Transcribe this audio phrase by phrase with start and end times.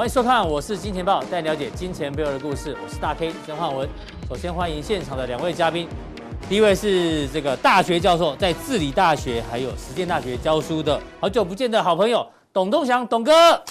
[0.00, 2.74] 欢迎收看，我是金钱豹，带你了解金钱背后的故事。
[2.82, 3.86] 我是大 K 曾焕文。
[4.30, 5.86] 首先欢迎现场的两位嘉宾，
[6.48, 13.62] 第一位是这个大学教授，在致理大学还有实践大学教书的，好久不见的好朋友董东祥董哥。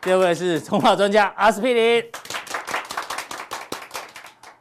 [0.00, 2.02] 第二位是从化专家阿司匹林。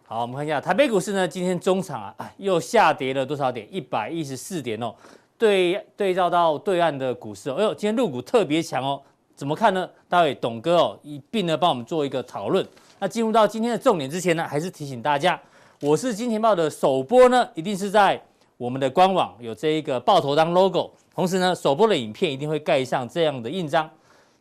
[0.08, 3.66] 好，我们看一下台北股市呢，今天中场啊，又下跌了多少点？
[3.74, 4.94] 一百一十四点哦。
[5.38, 9.02] 对对照到对岸的股市哦，哎呦，今天入股特别强哦，
[9.36, 9.90] 怎么看呢？
[10.08, 12.66] 待会董哥哦一并呢帮我们做一个讨论。
[13.00, 15.40] 那进入到今天的重点之前呢，还是提醒大家，
[15.82, 18.22] 我是金钱爆的首播呢，一定是在
[18.56, 23.90] 我们的官网有这一个爆头当 logo，同时呢，首播的影片一定会盖上这样的印章。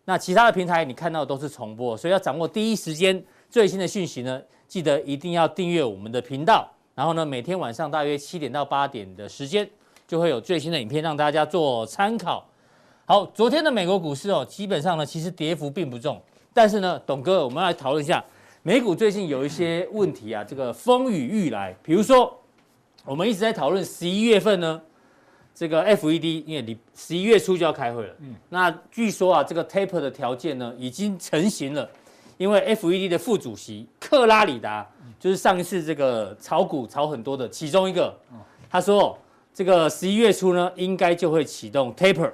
[0.05, 9.69] 那其他的平台你看到都是重播，所以要掌握第一时间最新的讯息呢，记得一定要订阅我们的频道，然后呢，每天晚上大约七点到八点的时间。
[10.07, 12.47] 就会有最新的影片让大家做参考。
[13.07, 16.21] 好，昨天的美国股市哦，基本上呢，其实跌幅并不重。
[16.55, 18.25] 但是呢，董哥，我们来讨论一下
[18.63, 21.77] 美股最近有一些问题啊，这个风雨欲来。
[21.83, 22.35] 比如说，
[23.05, 24.81] 我们一直在讨论十一月份呢，
[25.55, 28.15] 这个 FED 因为你十一月初就要开会了。
[28.21, 28.35] 嗯。
[28.49, 31.87] 那据说啊，这个 taper 的条件呢已经成型了，
[32.39, 34.89] 因为 FED 的副主席克拉里达
[35.21, 38.15] 就是上一次这个炒股炒很多的其中一个，
[38.71, 39.19] 他说。
[39.55, 42.29] 这个十一月初呢，应该就会启动 taper，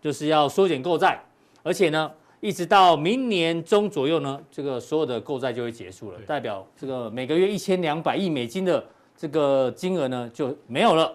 [0.00, 1.22] 就是要缩减购债，
[1.62, 8.82] 而且呢，一直到明年中左右呢，这个所有的购债就会结束了，代表这个每个月一千两百亿美金的
[9.14, 11.12] 这个金额呢就没有了。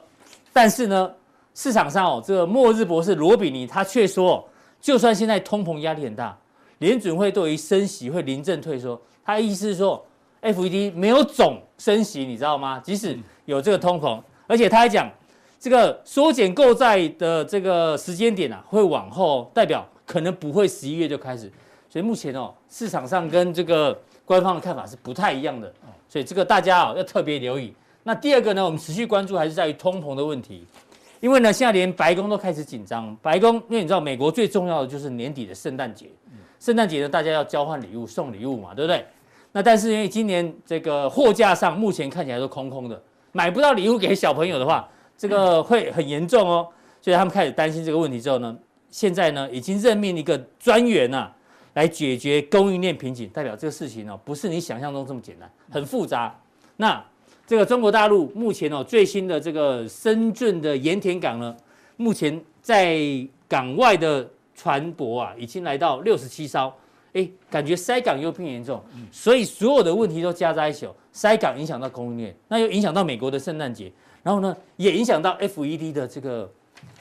[0.53, 1.11] 但是呢，
[1.55, 4.47] 市场上哦，这个末日博士罗比尼他却说，
[4.79, 6.37] 就算现在通膨压力很大，
[6.77, 10.05] 联准会对于升息会临阵退缩，他的意思是说
[10.43, 12.79] ，FED 没有总升息，你知道吗？
[12.85, 15.11] 即使有这个通膨，而且他还讲。
[15.59, 21.51] 这个缩减购债的这个时间点啊，会往后，代表可能不会十一月就开始，
[21.89, 25.69] 所以目前哦，市场上跟这个官方的看法是不太一样的，
[26.07, 27.73] 所以这个大家啊要特别留意。
[28.03, 30.65] 那第二个呢，我们持续关注还是在于通膨的问题，
[31.19, 33.13] 因为呢，现在连白宫都开始紧张。
[33.21, 36.05] 白宫，因为你知道，美国最重要的就是年底的圣诞节，
[36.57, 39.05] 圣诞节呢，大家要交换礼物、送礼物嘛，对不对？
[39.51, 42.99] 那但是因为今年这个货架上目前看起来都空空的，
[43.33, 44.87] 买不到礼物给小朋友的话。
[45.19, 46.65] 这个会很严重哦，
[47.01, 48.57] 所以他们开始担心这个问题之后呢，
[48.89, 51.29] 现在呢已经任命一个专员啊，
[51.73, 56.33] 来解决供应链瓶颈，代表这个事情哦不是你想象中这么简单，很复杂。
[56.77, 57.03] 那
[57.45, 61.53] 这个中国大陆目前哦最新的这个深圳的盐田港呢，
[61.97, 62.97] 目前在
[63.45, 64.25] 港外的
[64.55, 66.71] 船舶啊已经来到六十七艘，
[67.11, 68.81] 哎，感觉塞港又变严重，
[69.11, 73.91] 所以所有的问题都加在一起，塞港影响到供应链，那又影响到美国的圣诞节。
[74.23, 76.49] 然后呢，也影响到 FED 的这个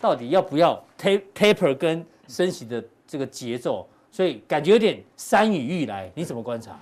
[0.01, 6.11] 到底要不要 taper 跟升息的这个节奏，所以感觉有点山雨欲来。
[6.15, 6.79] 你怎么观察？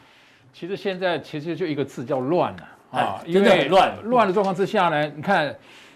[0.52, 3.96] 其实现在其实就一个字叫乱了啊，真的很乱。
[4.04, 5.54] 乱的状况之下呢，你看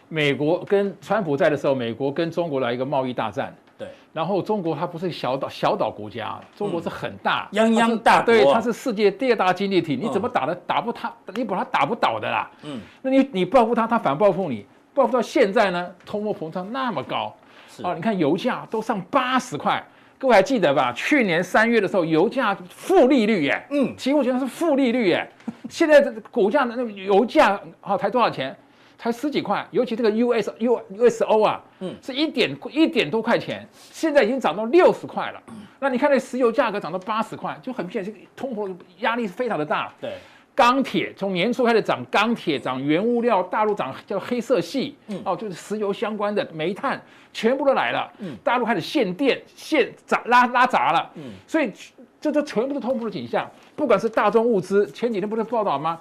[0.08, 3.54] 美国跟川普在的时候，美国跟中国来一个贸易大战。
[3.80, 3.88] 对。
[4.12, 12.50] 然后中国它不是小岛小岛国家，中国是很大，泱泱大国，对，它是世界第二大经济体，你怎么打的打不它，你把它打不倒的啦。
[12.64, 17.34] 嗯，那你你报复它，它反报复你，报复到现在呢，通货膨胀那么高，
[17.82, 19.82] 啊，你看油价都上八十块，
[20.18, 20.92] 各位还记得吧？
[20.92, 25.32] 去年三月的时候，油价负利率耶，嗯，期货居然是负利率耶，
[25.68, 28.54] 现在这股价的那油价啊，才多少钱？
[29.00, 35.42] 才十几块，尤其这个 U S U U S O 啊，嗯，是一点一点多块钱，现在已经涨到六十块了。
[35.78, 38.68] 那你看那石油价格涨到八十块，就很明显，这个通货
[38.98, 39.90] 压力是非常的大。
[39.98, 40.12] 对，
[40.54, 47.00] 钢铁从年初开始涨，钢铁涨，原物料大陆涨叫黑色系，嗯，哦，就是石油相关的煤炭
[47.32, 51.72] 全部都来了，嗯，大陆开始限电限涨拉拉闸了，嗯，所以
[52.20, 53.50] 这这全部是通货的景象。
[53.74, 55.98] 不管是大宗物资，前几天不是报道吗？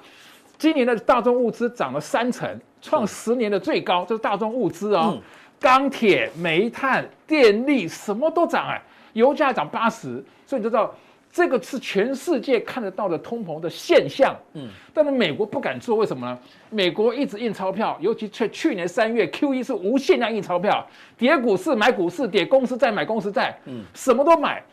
[0.60, 2.48] 今年的大众物资涨了三成。
[2.82, 5.20] 创十年的最高，这是大宗物资哦，
[5.60, 10.96] 钢铁、煤炭、电力什么都涨哎，油价涨八十，所以你知道
[11.30, 14.34] 这个是全世界看得到的通膨的现象。
[14.54, 16.40] 嗯，但是美国不敢做，为什么呢？
[16.70, 24.64] 美国一直印钞票，尤其去去年三月 QE 是无限量印钞票，跌股市买股市，跌公司债买公司债，嗯，什么都买，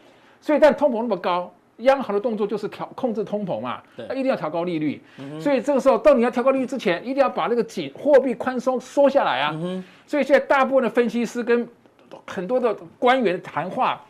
[0.41, 1.53] 所以但通膨那么高。
[1.79, 5.03] 央行的动作就是调控制通膨嘛，它一定要调高利率，
[5.41, 9.55] 所以这个时候到你要调高利率之前，一定要把那个紧货币宽松缩下来啊。
[10.07, 11.69] 所以现在大部分的分析师跟
[12.27, 14.03] 很多的官员谈话，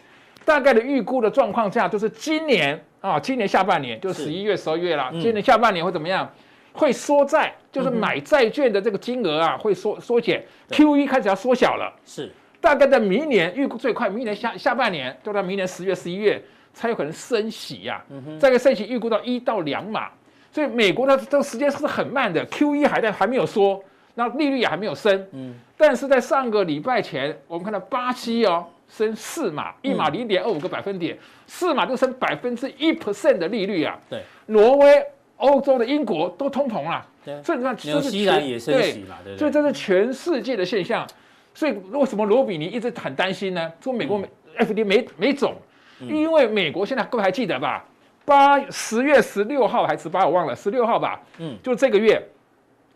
[0.45, 6.31] 大概的预估的状况下，就是今年啊，今年下半年就十一月、十二月了，今年下半年会怎么样？
[6.73, 11.91] 会缩债，就是买债券的这个金额啊会缩缩减，QE 开始要缩小了。
[12.05, 12.31] 是。
[12.61, 16.43] 大概在明年预估最快，明年下下半年，就在明年十月、十一月
[16.77, 18.05] 才有可能升息呀、啊。
[18.11, 20.11] 嗯、这个升息预估到一到两码，
[20.53, 22.47] 所以美国呢这个时间是很慢的。
[22.49, 23.83] QE 还在还没有缩，
[24.15, 25.27] 那利率也还没有升。
[25.33, 33.99] 嗯，但是在上个礼拜前，我们看到巴西哦升四码，一码零点二五个百分点，四码就升百分之一 percent 的利率啊。
[34.11, 35.03] 对，挪威、
[35.39, 37.05] 欧洲的英国都通膨了。
[37.25, 41.07] 对，所以你看，纽西兰也升息嘛，对，所以这是全世界的现象。
[41.53, 43.73] 所以为什么罗比尼一直很担心呢？
[43.81, 44.29] 说美国没
[44.59, 45.55] FD 没没种，
[46.01, 47.85] 因为美国现在各位还记得吧？
[48.25, 51.21] 八十月十六号还是十八我忘了，十六号吧。
[51.39, 52.23] 嗯，就这个月，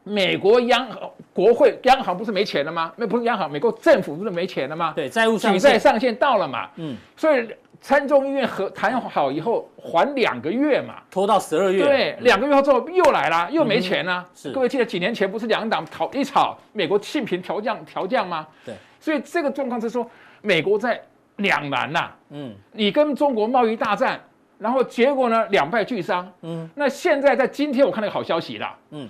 [0.04, 2.92] 美国央行国会央行不是没钱了吗？
[2.96, 4.92] 那不是央行，美国政府不是没钱了吗？
[4.94, 6.68] 对，债务举债上限到了嘛。
[6.76, 7.48] 嗯，所以。
[7.82, 11.82] 参众议院和谈好以后还两个月嘛，拖到十二月。
[11.82, 14.22] 对，两个月后之后又来了，又没钱了。
[14.34, 18.46] 是，各位记得几年前不是两党吵一吵，美国信评调降调降吗？
[18.66, 20.06] 对，所以这个状况是说，
[20.42, 21.00] 美国在
[21.40, 22.10] 两难呐。
[22.30, 24.20] 嗯，你跟中国贸易大战，
[24.58, 26.30] 然后结果呢两败俱伤。
[26.42, 28.74] 嗯，那现在在今天我看到个好消息了。
[28.90, 29.08] 嗯，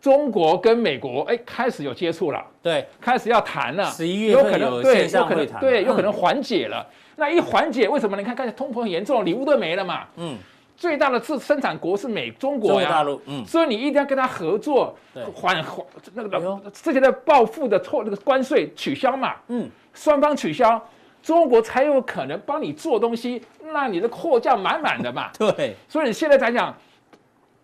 [0.00, 2.44] 中国跟美国哎开始有接触了。
[2.62, 3.84] 对，开始要谈了。
[3.90, 6.86] 十一月有可能对，有可能对，有可能缓解了。
[7.16, 8.16] 那一缓解，为什么？
[8.16, 10.06] 你看，看通膨很严重，礼物都没了嘛。
[10.16, 10.38] 嗯，
[10.74, 13.20] 最大的是生产国是美中国呀，大陆。
[13.26, 14.96] 嗯，所以你一定要跟他合作，
[15.34, 15.84] 缓缓
[16.14, 19.34] 那个之前的报复的错那个关税取消嘛。
[19.48, 20.82] 嗯，双方取消，
[21.22, 25.30] 中国才有可能帮你做东西，那你的货架满满的嘛。
[25.38, 26.74] 对，所以你现在才讲，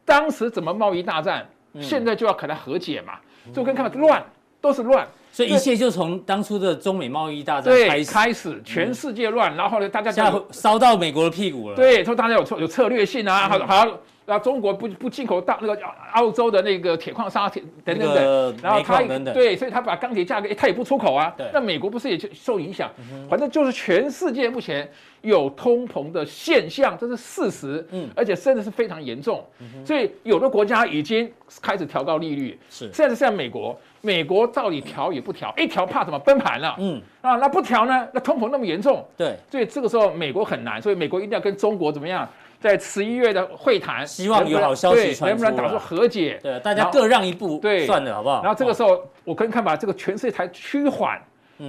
[0.05, 1.47] 当时怎么贸易大战，
[1.81, 3.15] 现在就要可能和解嘛。
[3.55, 4.25] 就跟看乱
[4.61, 5.07] 都是乱。
[5.31, 11.77] 所以一切就从当初的中美贸易大战开始，开始全世界乱，然后呢，大家就烧到美国的屁股了。
[11.77, 15.79] 对，说大家有策有策略性啊，好好，然后中国不不进口大那个
[16.15, 19.01] 澳洲的那个铁矿砂铁等等等，然后他
[19.33, 21.35] 对，所以他把钢铁价格他也不出口啊。
[21.53, 22.91] 那美国不是也就受影响？
[23.29, 24.91] 反正就是全世界目前
[25.21, 27.87] 有通膨的现象，这是事实。
[27.91, 29.45] 嗯，而且甚至是非常严重。
[29.85, 31.31] 所以有的国家已经
[31.61, 32.59] 开始调高利率。
[32.71, 33.79] 是，现在是像美国。
[34.03, 36.77] 美国到底调也不调，一调怕什么崩盘了？
[36.79, 38.07] 嗯啊，那不调呢？
[38.13, 42.29] 那通膨那么严重，对，所以这个时候美国很难，所以美国一定要跟中国怎么样，
[42.61, 46.39] 在十一月的会谈，希望有好消息能不能打出和解？
[46.43, 48.43] 对，大家各让一步，对，算了，好不好？
[48.43, 51.21] 然后这个时候，我跟看把这个全世界才趋缓，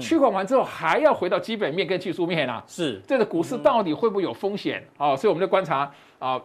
[0.01, 2.63] 趋缓完之后，还要回到基本面跟技术面啊。
[2.67, 5.15] 是，这个股市到底会不会有风险啊？
[5.15, 6.41] 所以我们在观察啊，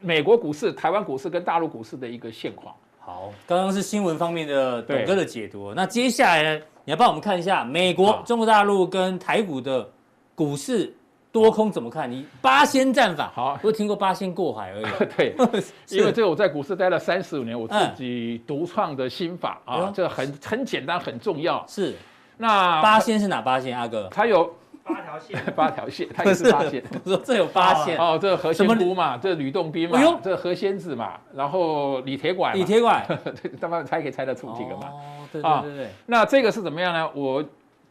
[0.00, 2.74] 美国股市、台湾股市跟大陆股市的一个现况。
[3.00, 5.72] 好，刚刚是新闻方面的董哥的解读。
[5.74, 9.88] 那接下来呢，你要帮我们看一下美国、中国大陆跟台股的
[10.34, 10.94] 股市
[11.38, 12.10] 多空怎么看？
[12.10, 14.84] 你八仙战法，好，我听过八仙过海而已。
[15.16, 15.34] 对，
[15.90, 21.64] 因为这个我在股市待了三十五年，我自己独创的心法啊，这个很很简单，很重要。
[21.68, 21.94] 是，
[22.36, 23.78] 那八仙是哪八仙？
[23.78, 24.52] 阿哥，他有。
[24.88, 26.82] 八条线， 八条线，它也是八仙。
[27.04, 33.06] 我说这有八仙哦，这个何仙姑嘛，这个吕洞宾嘛，这何仙子嘛，然后李铁拐，李铁拐，
[33.42, 34.84] 对，他们才可以猜得出几个嘛。
[34.86, 35.88] 哦，对对对对。
[36.06, 37.06] 那这个是怎么样呢？
[37.12, 37.44] 我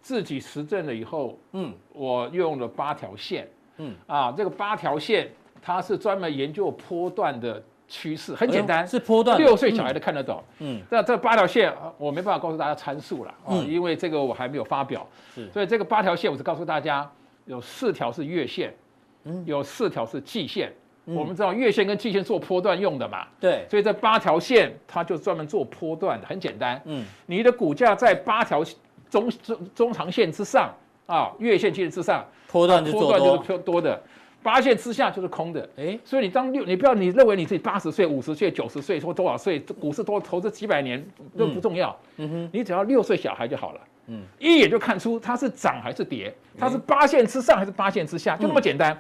[0.08, 3.46] 自己实证了以后，嗯，我用了八条线，
[3.76, 3.94] 嗯。
[4.08, 5.30] 啊，这个八条线
[5.62, 7.62] 它是专门研究波段的。
[7.90, 10.44] 趋势很简单，是波段，六岁小孩都看得懂。
[10.60, 15.08] 嗯，那这八条线我没办法告诉大家参数了啊，因为这个我还没有发表。
[15.34, 17.10] 是，所以这个八条线我只告诉大家，
[17.46, 18.74] 有四条是月线，
[19.24, 20.70] 嗯，有四条是季线。
[21.06, 26.82] 我们知道月线跟季线做波段用的嘛，对，所以这八条线它就专门做波段的，很简单。
[26.84, 28.62] 嗯，你的股价在八条
[29.10, 30.74] 中中中长线之上
[31.06, 34.02] 啊，月线、季线之上，波段就波段就是多的。
[34.44, 41.06] 八线之下就是空的，哎、欸，所以你当六，你不要你认为你自己八十岁、五十岁、九十岁或多少岁，股市多投资几百年
[41.38, 48.94] 都不重要，嗯哼，你只要六岁小孩就好了，嗯，一眼就看出它是涨还是跌，它是八线之上还是八线之下，就那么简单。
[48.94, 48.98] 嗯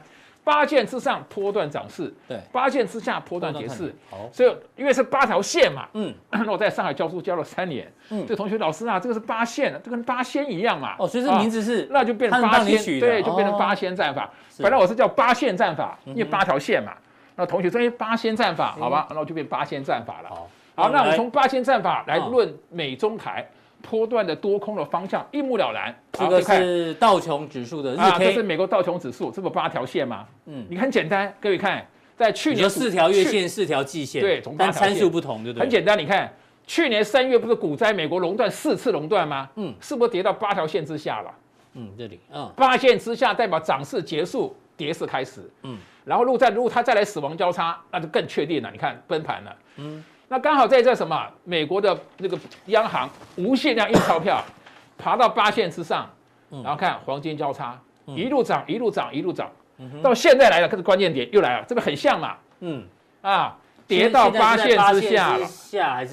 [0.47, 3.93] 八线之上波段涨势，对，八线之下波段跌势。
[4.09, 10.95] 好，所以因为是八条线嘛，嗯，那 我在上海教书教了三年，嗯，这同学老师啊，这个是八线，这跟八仙一样嘛。
[10.99, 14.31] 哦，所以这名字是，那就变成八仙，对，就变成八仙战法。
[14.59, 16.93] 本来我是叫八线战法，因为八条线嘛。
[17.35, 20.29] 那同学说，哎，八仙战法，好吧，那我就变八仙战法了。
[20.29, 23.45] 好，好，那我们从八仙战法来论美中台。
[23.81, 25.95] 波段的多空的方向一目了然。
[26.13, 30.25] 这个是道琼指数的日 K，啊，这是美国道琼指数，这不八条线吗？
[30.45, 35.61] 嗯，你很简单，各位看，在去年四条月线，四条季线，对，但参数不同，对不对？
[35.61, 36.31] 很简单，你看
[36.65, 39.49] 去年三月不是股灾，美国熔断四次熔断吗？
[39.55, 41.31] 嗯，是不是跌到八条线之下了？
[41.73, 45.41] 嗯，这里，嗯，八线之下代表涨势结束，跌势开始。
[45.63, 48.69] 嗯，然后如果再如果它再来死亡交叉，那就更确定了。
[48.71, 49.55] 你看崩盘了。
[49.77, 50.03] 嗯。
[50.27, 51.27] 那刚好在这什么？
[51.43, 54.43] 美国的那个央行无限量印钞票，
[54.97, 56.09] 爬到八线之上，
[56.49, 59.49] 然后看黄金交叉，一路涨，一路涨，一路涨，
[60.01, 62.85] 到现在来了，可是关键点又来了，这个很像嘛，嗯，
[63.21, 63.57] 啊。
[63.87, 65.47] 跌到八线之下了，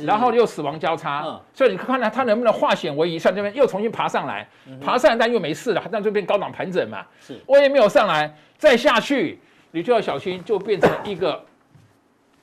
[0.07, 4.49] 然后又死亡交叉，所以你看看它能不能化险为夷，像这边又重新爬上来，
[4.81, 9.41] 爬上来但又没事了，但就变高档盘整嘛，是，我也没有上来，再下去
[9.73, 11.45] 你就要小心，就变成一个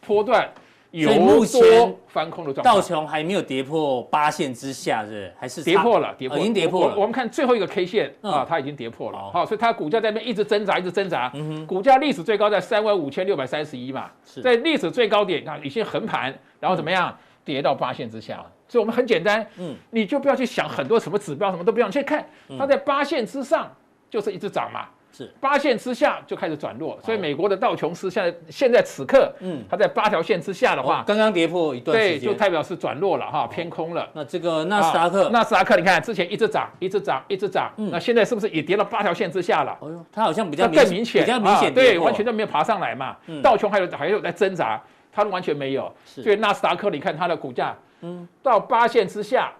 [0.05, 0.49] 波段。
[0.91, 1.61] 有目前
[2.07, 5.33] 翻空的状态，道琼还没有跌破八线之下，是？
[5.39, 6.13] 还是跌破了？
[6.17, 6.95] 跌破，已经跌破了。
[6.95, 9.31] 我们看最后一个 K 线啊，它已经跌破了。
[9.31, 11.31] 好，所以它股价在那边一直挣扎，一直挣扎。
[11.33, 14.11] 嗯哼，股价历史最高在三万五千六百三十一嘛，
[14.43, 17.17] 在历史最高点啊，已经横盘，然后怎么样？
[17.43, 18.45] 跌到八线之下。
[18.67, 22.25] 所以我们很简单，嗯，你就不要去想很多什么指标，什么都不用去看，
[22.57, 23.69] 它在八线之上
[24.09, 24.87] 就是一直涨嘛。
[25.21, 25.31] 是。
[25.39, 34.09] 八线之下就开始转弱，所以美国的道琼斯现在现在此刻，嗯，它在八条线之下的话，刚刚跌破一段对，就代表是转弱了哈，偏空了。
[34.13, 39.77] 那这个纳斯达克，纳斯达克，你看之前一直涨，一直涨，一直涨，那现在是不是也跌到八条线之下了？
[39.81, 43.15] 哎呦，它好像比较更明显，比较明显，对，完全就没有爬上来嘛。
[43.43, 45.93] 道琼还有还有在挣扎，它完全没有。
[46.05, 49.51] 所以纳斯达克，你看它的股价，嗯，到八线之下。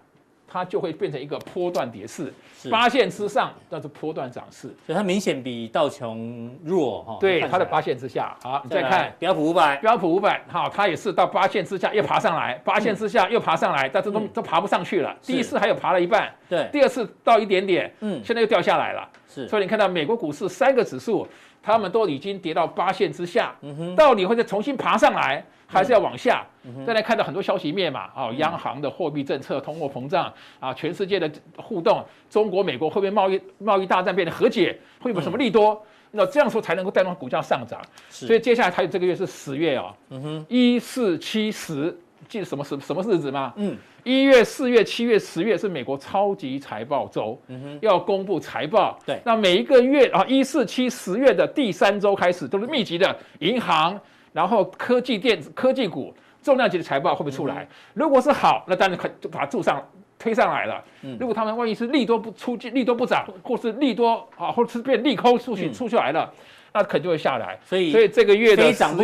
[0.54, 2.26] 它就会变成一个波段跌势，
[2.70, 7.18] 八线之上那是波段涨势，所以它明显比道琼弱哈。
[7.20, 9.14] 对，它的八线之下，好，你再看。
[9.18, 15.16] 标普五百，标普五百，好，它也是到八线之下又爬上来，八线之下又爬上来，但是都都爬不上去了。
[15.22, 19.08] 第一次还有爬了一半，对，第二次到一点点，嗯，现在又掉下来了。
[19.28, 21.28] 是，所以你看到美国股市三个指数，
[21.62, 25.44] 他们都已经跌到八线之下，嗯，到底会再重新爬上来？
[25.68, 26.46] 还是要往下，
[26.86, 35.82] 再来看到很多消息面嘛，啊，央行的货币政策、通货膨胀啊，全世界的互动，中国、美国会不会贸易贸易大战变得和解，会有什么利多？
[36.12, 37.80] 那这样说才能够带动股价上涨。
[38.10, 41.98] 所以接下来还有这个月是十月啊，嗯哼，一四七十，
[42.32, 43.52] 记得什么什什么日子吗？
[43.58, 48.98] 嗯，一月、四月、七月、十月是美国超级财报周，嗯哼，要公布财报。
[49.06, 54.00] 对，那每一个月啊，一四七十月的第三周开始都是密集的银行。
[54.32, 57.68] 然后科技电子、科技股重量级的财报会不会出来？
[57.94, 59.86] 如果是好，那当然可就把它注上
[60.18, 60.82] 推上来了。
[61.20, 66.34] 如果他们万一是利多不出，利多不涨，或是利多啊，或者是变利空出去出去来了，
[66.72, 67.60] 那肯定会下来。
[67.66, 69.04] 所以，所以这个月的非涨不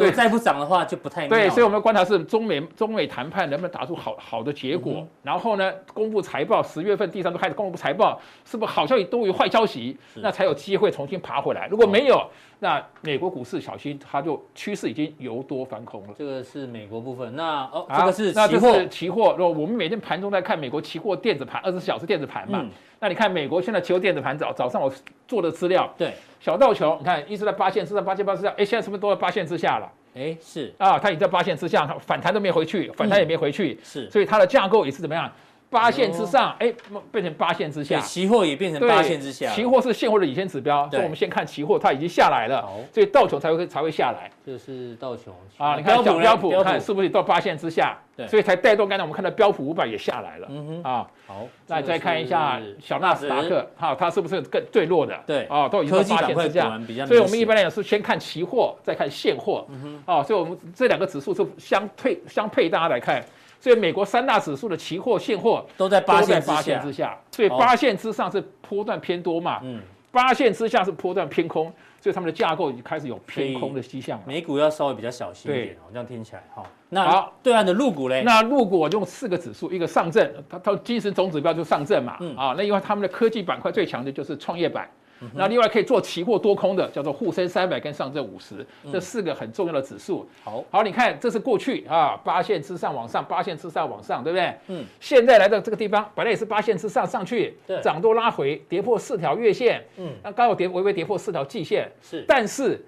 [0.00, 1.48] 对，再不涨的话就不太对。
[1.50, 5.06] 所以我们观察是中美中美谈判能不能打出好好的结果。
[5.22, 9.96] 然后呢，公布财报，十月份第三周开始公布财报，是不是好消息多于坏消息？
[10.16, 11.66] 那才有机会重新爬回来。
[11.68, 12.24] 如果没有。
[12.62, 16.08] 那美国股市小心，它就趋势已经由多反空了。
[16.16, 17.34] 这个是美国部分。
[17.34, 18.42] 那哦，啊、这个是期货。
[18.42, 19.34] 那这是期货。
[19.38, 22.60] 如果我们每天盘中在看美国期货电子盘，二十四小时电子盘嘛。
[22.62, 24.92] 嗯、那你看美国现在期货电子盘早早上我
[25.26, 25.90] 做的资料。
[25.96, 26.12] 对。
[26.38, 28.50] 小道球，你看一直在八线之上，八线八之下。
[28.58, 29.90] 哎，现在是不是都在八线之下了？
[30.14, 30.72] 哎，是。
[30.76, 33.78] 啊，它已经在八线之下，它反弹都没回去，反弹也没回去。
[33.80, 34.10] 嗯、是。
[34.10, 35.32] 所以它的架构也是怎么样？
[35.70, 36.72] 八线之上，哎，
[37.12, 39.50] 变成八线之下，期货也变成八线之下。
[39.54, 44.28] 期货是现货的领先指标，所以我们先看期货，它已经下来了，所以道琼才会才会下来。
[44.44, 47.96] 这是道琼啊，你看小标普，看是不是到八线之下？
[48.16, 50.48] 对，所以才带动刚才我们看到标普五百也下来了。
[50.50, 55.16] 嗯哼，啊，好，那再看一下小纳斯达克，哈，它是不是更最弱的？
[55.24, 56.80] 对，啊，都已经到八线之下。
[57.06, 59.64] 所以我们一般来讲是先看期货，再看现货。
[59.70, 63.24] 嗯哼，啊，所以我们这两个指数是相配相配，大家来看。
[63.60, 74.24] 所以美国三大指数的期货、现货都在八线八线之下，所以八线之上是波段偏多嘛，嗯，八线之下是波段偏空，所以他们的架构已经开始有偏空的迹象了。
[74.26, 76.62] 美股要稍微比较小心一点哦，这样听起来哈。
[76.88, 78.22] 那好，对岸的陆股嘞？
[78.24, 84.88] 那陆股我用四个指数，一个上证，它它精神总指标就上证嘛，啊，那因为他们的科技板块最强的就是创业板。
[85.34, 90.28] 那另外可以做期货多空的，叫做沪深三百跟上证五十，这四个很重要的指数。
[90.42, 94.54] 好，好，你看这是过去啊，八线之上往上，八线之上往上，对不对？
[94.68, 94.84] 嗯。
[94.98, 102.84] 现在来到这个地方，本来也是八线之上上去，对，涨多拉回，跌破四条月线，嗯，那刚好跌微微跌破四条季线，是，但是。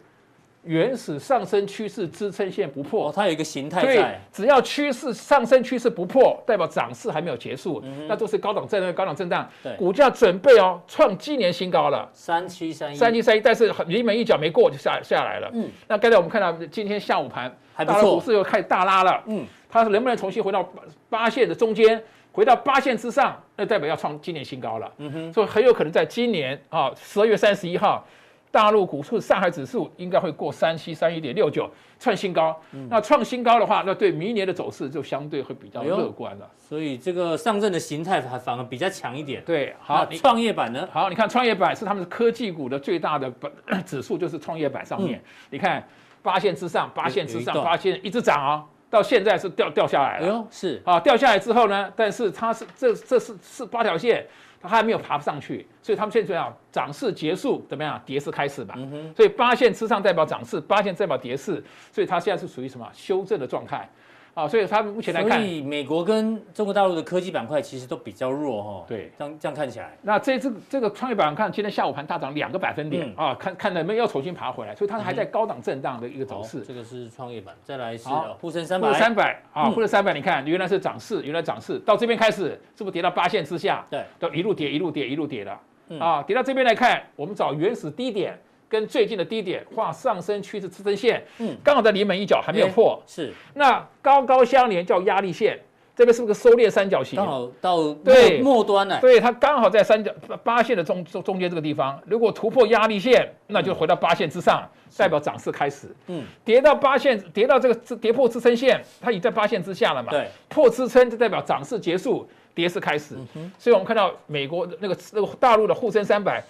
[0.63, 4.21] 原始上升趋势支撑线不破，哦，它有一个形态在。
[4.33, 9.49] 只要趋势上升趋势不破，代表涨势还没有结束，嗯、那都是高档震荡，高档震荡。
[9.77, 12.09] 股价准备哦，创今年新高了。
[12.13, 15.51] 三七三一，三七三一，但是临门一脚没过就下下来了。
[15.53, 19.21] 嗯，那刚才我们看到今天下午盘，还不错，股市又开始大拉了。
[19.27, 20.65] 嗯，它能不能重新回到
[21.09, 22.01] 八线的中间，
[22.31, 24.89] 回到八线之上，那代表要创今年新高了。
[24.99, 28.07] 嗯哼，所以很有可能在今年啊十二月三十一号。
[28.53, 31.69] 大陆股市上海指数应该会过三七三一点六九
[31.99, 36.49] 创新高，嗯、那创新高的话，那对明年的走势就相对会比较乐观了。
[36.59, 39.43] 所以这个上证的形态还反而比较强一点。
[39.47, 40.87] 对，好，创业板呢？
[40.93, 43.33] 好，你看创业板是他们科技股的最大的
[43.87, 45.19] 指数，就是创业板上面。
[45.19, 45.83] 嗯、你看
[46.21, 50.27] 八线之上，八线之上，八线一直涨啊，到现在是掉掉下来了。
[50.27, 51.91] 哎呦，是啊，掉下来之后呢？
[51.97, 54.27] 但是它是这这是是八条线。
[54.63, 56.57] 它还没有爬上去，所以他们现在怎样？
[56.71, 58.01] 涨势结束怎么样？
[58.07, 58.79] 跌势开始吧。
[59.17, 62.89] 所以八线之上代表涨势，八线代表跌势，所以它现在是属于什么？
[62.95, 63.89] 修正的状态。
[64.35, 68.85] 啊，所以它目前来看，所以美国跟中国大陆的科技板块其实都比较弱哈。
[68.89, 76.63] 对，这样这样看起来，那这次这个创业板看今天下午盘大涨两个百分点、嗯、啊，看看能不能又重新爬回来，所以它还在高档震荡的一个走势。
[76.63, 78.09] 这个是创业板，再来是
[78.41, 83.85] 沪深三百，沪深三百啊，沪深三百，你看原来是涨势，原来涨势到这边开始是不是跌到八线之下？
[83.91, 85.59] 对，都一路跌一路跌一路跌的
[85.99, 88.39] 啊，跌到这边来看，我们找原始低点。
[88.73, 93.31] 跟最近的低点画上升趋势支撑线，嗯，刚好在临门一脚还没有破，是。
[93.53, 95.61] 那高高相连叫压力线，
[95.95, 97.19] 这边是不是个收敛三角形？
[97.19, 98.41] 刚好到对。
[98.41, 100.11] 末端了，对，它刚好在三角
[100.43, 113.17] 八线的中中中间这个地方，如果突破压力线，那就回到八线之上，代表涨势开始，嗯，跌到八线，跌到这个跌破支撑线，它已在八线之下了嘛，对，破支撑就代表涨势结束，跌势开始，
[113.59, 116.43] 所以我们看到美国那个那个大陆的沪深三百。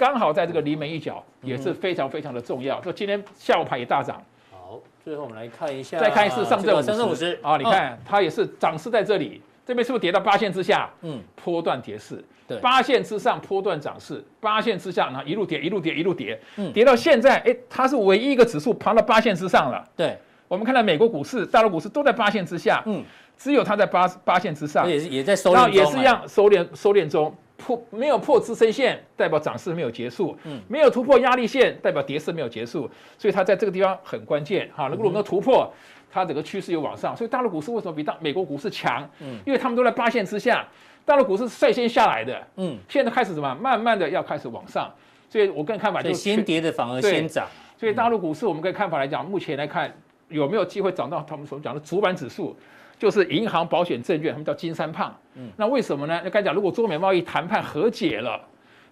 [0.00, 2.80] 刚好在这个临门一脚也是非常非常的重要。
[2.80, 4.18] 就今天下午盘也大涨。
[4.50, 6.86] 好，最后我们来看一下，再看一次上证五十。
[6.86, 10.88] 上证五十啊，你看它也是涨势在这里，这边是不是跌到八线之下？
[11.02, 12.24] 嗯，波段跌势。
[12.48, 19.86] 对，八线之上波段涨势，八线之下呢一路跌一路跌一路跌，嗯，跌到现在，哎，它是唯一一个指数爬到八线之上了。
[19.94, 20.16] 对，
[20.48, 23.04] 我们看到美国股市、大陆股市都在八线之下，嗯，
[23.36, 27.34] 只有它在八八线之上，也是也在收敛中，也是一样收敛收敛中。
[27.60, 30.36] 破没有破支撑线，代表涨势没有结束。
[30.44, 32.90] 嗯，没有突破压力线，代表跌势没有结束。
[33.18, 34.88] 所以它在这个地方很关键哈。
[34.88, 35.70] 如果能够突破，
[36.10, 37.16] 它整个趋势又往上。
[37.16, 39.08] 所以大陆股市为什么比大美国股市强？
[39.20, 40.66] 嗯，因为他们都在八线之下，
[41.04, 42.42] 大陆股市率先下来的。
[42.56, 43.54] 嗯，现在开始什么？
[43.60, 44.90] 慢慢的要开始往上。
[45.28, 47.46] 所以我个人看法就是先跌的反而先涨。
[47.78, 49.94] 所以大陆股市我们个看法来讲，目前来看
[50.28, 52.56] 有没有机会涨到他们所讲的主板指数？
[53.00, 55.16] 就是银行、保险、证券，他们叫金三胖。
[55.36, 56.20] 嗯，那为什么呢？
[56.22, 58.38] 那刚才讲，如果中美贸易谈判和解了，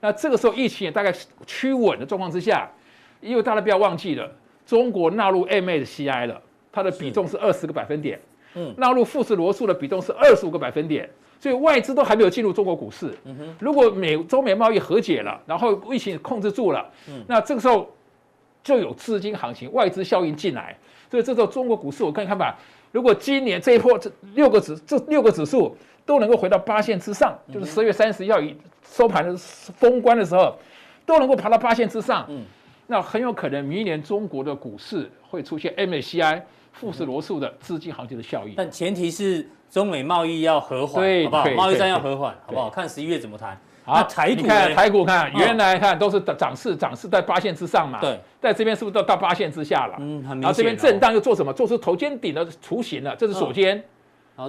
[0.01, 1.13] 那这个时候疫情也大概
[1.45, 2.67] 趋稳的状况之下，
[3.21, 4.27] 因为大家不要忘记了，
[4.65, 6.41] 中国纳入 MSCI 了，
[6.73, 8.19] 它的比重是二十个百分点。
[8.55, 11.07] 嗯，纳入富士罗素的比重是二十五个百分点，
[11.39, 13.15] 所以外资都还没有进入中国股市。
[13.25, 17.95] 嗯哼，如果美中美贸易和解了，然后疫情控制住了，嗯，那这个时候
[18.63, 20.75] 就有资金行情、外资效应进来，
[21.11, 22.59] 所以这时候中国股市我看看吧。
[22.93, 30.57] 如果今年这一波这六个指这六个指数都能够回到八线之上，就是十月三十一号以收盘的封关的时候，
[31.05, 32.29] 都能够爬到八线之上，
[32.87, 38.55] 那很有可能明年中国的股市会出现 MSCI 富时罗素的资金行情的效应。
[38.57, 41.51] 但前提是中美贸易要和缓，好不好？
[41.51, 42.71] 贸易战要和缓，好不好？
[42.71, 43.59] 看十一月怎么谈。
[43.85, 47.99] 啊，台股看台股看，原来看都是涨势，涨势在八线之上嘛。
[48.01, 49.97] 对，在这边是不是到到八线之下了？
[49.99, 50.41] 嗯，很明显。
[50.43, 51.51] 然后这边震荡又做什么？
[51.55, 53.83] 做出头肩顶的雏形了，这是首肩。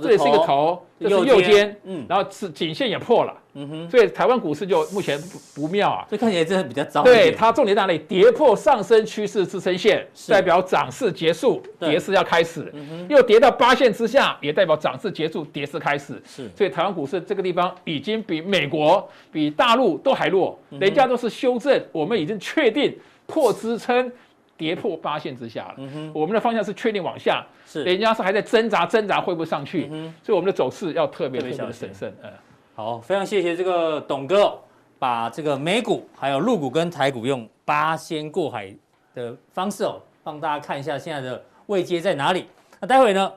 [0.01, 7.01] 这里是一个头，这是右肩，嗯，然后是颈线也破了，嗯哼，所以台湾股市就目前不不妙啊，所以看起来真的比较糟。
[7.01, 7.97] 对，它重点在哪里？
[7.97, 12.71] 跌破上升趋势支撑线，代表涨势结束，跌势要开始，
[13.09, 16.21] 又跌到八线之下，也代表涨势结束，跌势开始。
[16.23, 24.11] 是，所以台湾股市这个地方已经比美国、比大陆都还弱，人家都是修正，我们已经确定破支撑。
[24.59, 32.29] 跌破八线之下了，嗯哼，我们的方向是确定往下，是，人家是还在挣扎挣扎会不会上去，嗯，所以我们的走势要特别特别的审慎，嗯，
[32.75, 34.59] 好，非常谢谢这个董哥，
[34.99, 38.75] 把这个美股还有陆股跟台股用八仙过海
[39.15, 42.45] 的方式哦，帮大家看一下现在的位阶在哪里。
[42.81, 43.31] 那待会呢，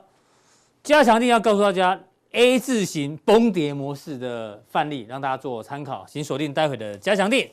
[0.83, 1.97] 加强定要告诉大家
[2.33, 7.47] A 字形崩跌模式的范例，让大家做参考，请锁定待会的加强錠。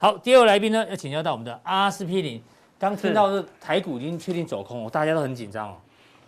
[0.00, 2.40] 好，第二位来宾呢，要请教到我们的阿司匹林。
[2.78, 5.76] 刚听到是台股已经确定走空，是大家都很紧张哦。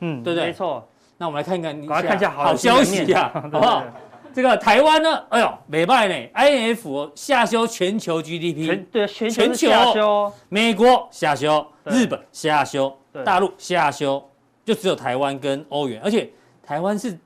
[0.00, 0.48] 嗯，对不对？
[0.48, 0.84] 没错。
[1.18, 3.84] 那我们来看一看，我来看一下好消息啊，好不好？
[4.34, 14.20] 这个台湾呢，哎呦，美败呢，INF 下修全球 GDP，全对全球下修，美国下修，日本下修，大陆下修，
[14.64, 16.28] 就只有台湾跟欧元，而且
[16.62, 17.16] 台湾是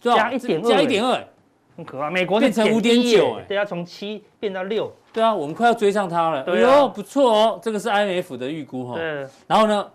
[0.00, 1.24] 加一点二，加一点二，
[1.76, 2.10] 很可怕。
[2.10, 4.92] 美国变成五点九，对，啊从七变到六。
[5.12, 6.42] 对啊，我们快要追上它了。
[6.42, 8.96] 哎呦，不错哦，这个是 IMF 的预估哈。
[8.96, 9.26] 对。
[9.46, 9.90] 然后呢，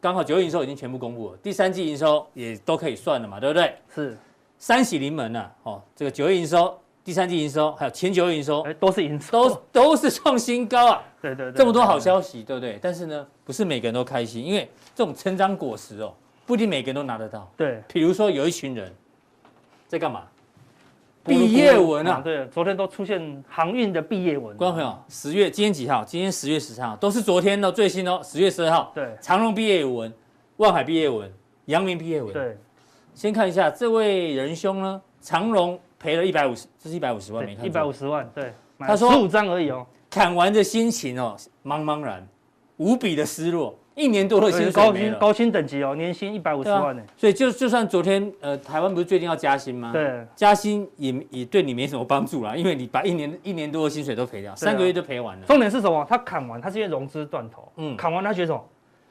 [0.00, 3.74] 刚好九月营收已经全部公布了，第三季营收也都可以算了嘛，对不对？
[3.94, 4.16] 是。
[4.58, 11.02] 三喜临门了哦，这个九月营收第三季营收还有前九月营收，哎，都是营收，都都是创新高啊。
[11.20, 12.78] 对对对，这么多好消息，对不对？
[12.80, 16.14] 但是呢，不是每个人都开心，因为这种成长果实哦，
[16.46, 17.50] 不一定每个人都拿得到。
[17.56, 18.90] 对，比如说有一群人
[19.88, 20.22] 在干嘛？
[21.24, 24.56] 毕业文啊，对，昨天都出现航运的毕业文。
[24.56, 26.04] 观众朋友，十月今天几号？
[26.04, 28.20] 今天十月十三号，都是昨天的最新哦。
[28.24, 30.12] 十月十二号，对，长荣毕业文、
[30.56, 31.32] 万海毕业文、
[31.66, 32.32] 阳明毕业文。
[32.32, 32.56] 对，
[33.14, 37.64] 先看一下这位仁兄呢，长荣赔了一百五十，这是一百五十万，没看。
[37.64, 39.86] 一百五十万，对，他说十五张而已哦。
[40.10, 42.26] 砍完的心情哦，茫茫然，
[42.78, 43.78] 无比的失落。
[43.94, 47.02] 一年多的薪水高薪高薪等级哦，年薪一百五十万呢。
[47.16, 49.90] 所以就就算昨天呃，台湾不是最近要加薪吗？
[49.92, 55.46] 对，加薪也也对你没什么帮助啦，因为你把一年一年多的薪水都赔掉，三个月就赔完了。
[55.46, 56.06] 重点是什么？
[56.08, 57.70] 他砍完，他是因为融资断头。
[57.76, 58.64] 嗯，砍完他觉得什么？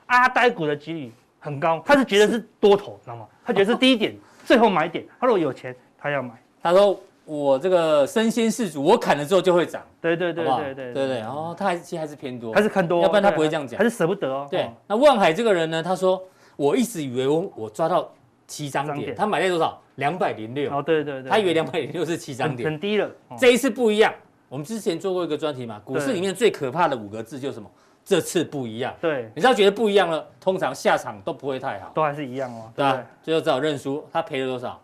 [0.08, 3.28] 阿呆股的几率很高，他是觉得是多头，知道吗？
[3.46, 4.16] 他觉得是低点，
[4.46, 5.06] 最后买点。
[5.20, 6.32] 他如果有钱，他要买。
[6.62, 7.00] 他说。
[7.24, 9.82] 我这个身先士卒，我砍了之后就会涨。
[10.02, 11.20] 对对对对对对对。
[11.20, 14.48] 然后他还是其实还是偏多，还是看多，要不然他不会这样讲，还是舍不得哦。
[14.52, 14.70] 对。
[14.88, 15.82] 那万海这个人呢？
[15.82, 16.22] 他说
[16.58, 18.12] 我一直以为我我抓到
[18.48, 19.80] 七张点，他买在多少？
[19.96, 20.72] 两百零六。
[20.72, 21.30] 哦，对对对。
[21.30, 23.10] 他以为两百零六是七张点，很低了。
[23.38, 24.14] 这一次不一样。
[24.50, 27.70] 我们之前做过一个专题嘛，股市里面最可怕的五个字就是什么？
[28.04, 28.94] 这次不一样。
[29.00, 29.30] 对。
[29.36, 31.92] 你知道觉得不一样了，通常下场都不会太好。
[31.94, 32.72] 都还是一样哦。
[32.76, 33.06] 对吧？
[33.22, 34.04] 最后只好认输。
[34.12, 34.82] 他赔了多少？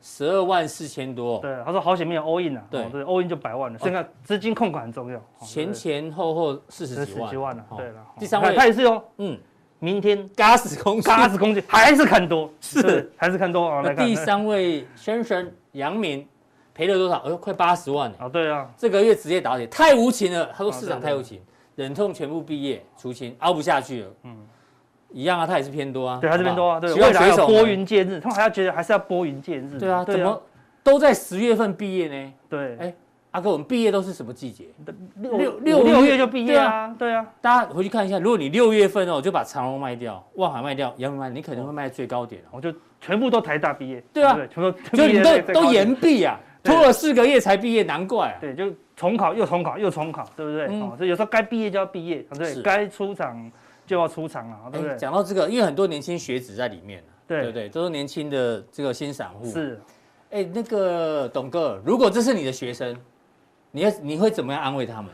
[0.00, 3.78] 十二万四千多，对，他说好险没有 all in 啊，对，all in 就百万了。
[3.78, 8.06] 现在资金控管很重要，前前后后四十几万了，对了。
[8.18, 9.38] 第三位他也是哦，嗯，
[9.78, 13.82] 明天嘎死空，嘎死空气，还是看多， 是还是看多啊。
[13.84, 16.26] 那第三位先生杨明
[16.74, 17.16] 赔了多少？
[17.18, 18.28] 哎呦，快八十万啊！
[18.28, 20.50] 对啊，这个月直接打铁，太无情了。
[20.56, 21.40] 他说市场太无情，
[21.74, 24.08] 忍痛全部毕业出清，熬不下去了。
[24.22, 24.36] 嗯。
[25.10, 26.18] 一样啊，它也是偏多啊。
[26.20, 26.78] 对，它是偏多啊。
[26.78, 29.78] 对，未来有拨云见日，他们还要觉得还是要拨云见日。
[29.78, 30.40] 对啊，怎么
[30.82, 32.32] 都在十月份毕业呢？
[32.48, 32.94] 对，哎，
[33.30, 34.66] 阿哥，我们毕业都是什么季节？
[35.16, 36.94] 六六六月就毕业啊。
[36.98, 42.42] 对啊，大家回去看一下，如果你六月份哦，就把长隆卖掉，万海卖掉，阳明卖，你可能会卖最高点。
[42.50, 44.02] 我就全部都台大毕业。
[44.12, 48.36] 对啊，全部就你都都延毕啊，拖了四个月才毕业，难怪啊。
[48.40, 50.66] 对，就重考又重考又重考，对不对？
[50.80, 53.50] 哦，所以有时候该毕业就要毕业，对，该出场。
[53.88, 54.96] 就要出场了，对不对？
[54.96, 59.50] 讲到这个，因为很多年轻学子在里面，对对对，都是年轻的这个新散户。
[59.50, 59.80] 是，
[60.30, 62.94] 哎，那个董哥，如果这是你的学生，
[63.70, 65.10] 你要你会怎么样安慰他们？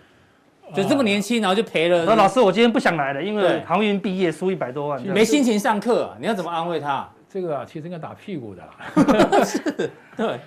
[0.75, 2.05] 就这么年轻，然后就赔了。
[2.05, 7.09] 那老师，我今天不想来了，因为航运毕业输一百多万，没心情上课，你要怎么安慰他？
[7.29, 8.63] 这个啊，其实应该打屁股的。
[9.45, 10.41] 是， 对，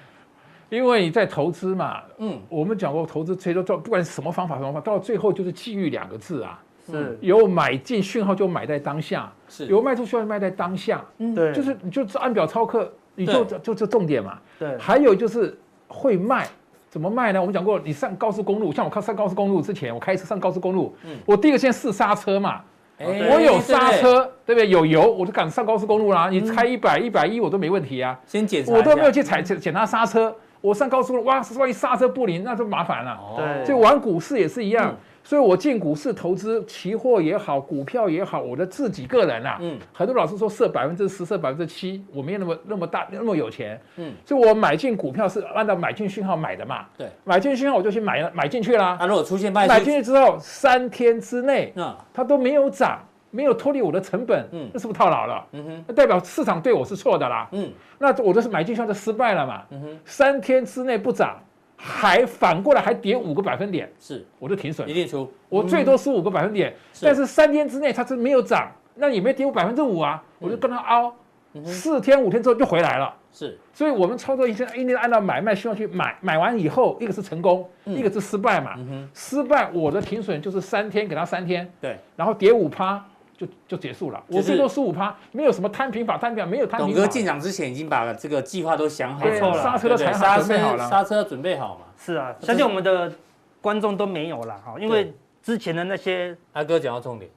[0.69, 6.61] 因为你在投资嘛，嗯，我们讲过投资，谁都做，不管什么方法什么方法，到最后就是机遇两个字啊。
[6.91, 14.77] 是有买进讯号就买在当下，是有卖出讯号就卖在当下，嗯，对，就是你就按表操课，你就就这重点嘛，对。
[14.77, 16.47] 还有就是会卖，
[16.89, 17.39] 怎么卖呢？
[17.41, 22.61] 我们讲过，你上高速公路，像我开上高速公路之前，我开车上高速公路，嗯，我第一个先试刹车嘛，
[22.99, 24.69] 我有刹车，对不对？
[24.69, 26.29] 有油，我就敢上高速公路啦。
[26.29, 28.19] 你开一百、一百一，我都没问题啊。
[28.25, 33.19] 先检查，我都没有去踩检检查刹车，我上高速公路，哇，万一刹车不灵，那就麻烦了。
[33.35, 34.95] 对，就玩股市也是一样。
[35.27, 48.95] 所以，我进股市投资，期货也好，股票也好，我的自己个人啊，嗯，很多老师说设百分之十，设百分之七，我没有那么那么大那么有钱，嗯，所以我买进股票是按照买进讯号买的嘛，对，买进讯号我就去买了，买进去啦。
[49.01, 52.97] 那如果出现卖，买进去之后三天之内，嗯，它都没有涨，
[53.29, 55.45] 没有脱离我的成本，嗯，那是不是套牢了？
[55.51, 61.37] 嗯哼，那代表市场对我是错的啦，嗯，那我的是买进讯号就失败了嘛，嗯哼，三天之内不涨。
[61.77, 64.25] 还反过来还跌五个百分点，是。
[64.39, 71.15] 我就停损，一定出，我最多输五个百分点，但是三天之内它是没有涨，那也没跌五百分之五啊，我就跟它凹，
[71.63, 78.75] 四天五天之后就回来了，是，所以我们操作一天一定按照买卖需要去买，买完以后一个是成功，一个是失败嘛，
[79.13, 83.05] 失败我的停损就是三天给它三天，对，然后跌五趴。
[83.37, 86.93] 就就结束了，我最多十五趴，没有什么摊平法，摊平法没有摊平法。
[86.93, 91.85] 董哥进场之前已经把这个计划都想好了，刹车都踩好了，刹车准备好嘛。
[91.95, 93.13] 是啊，相信我们的
[93.61, 97.29] 观众都没有了哈，因为之前的那些阿哥讲到重点，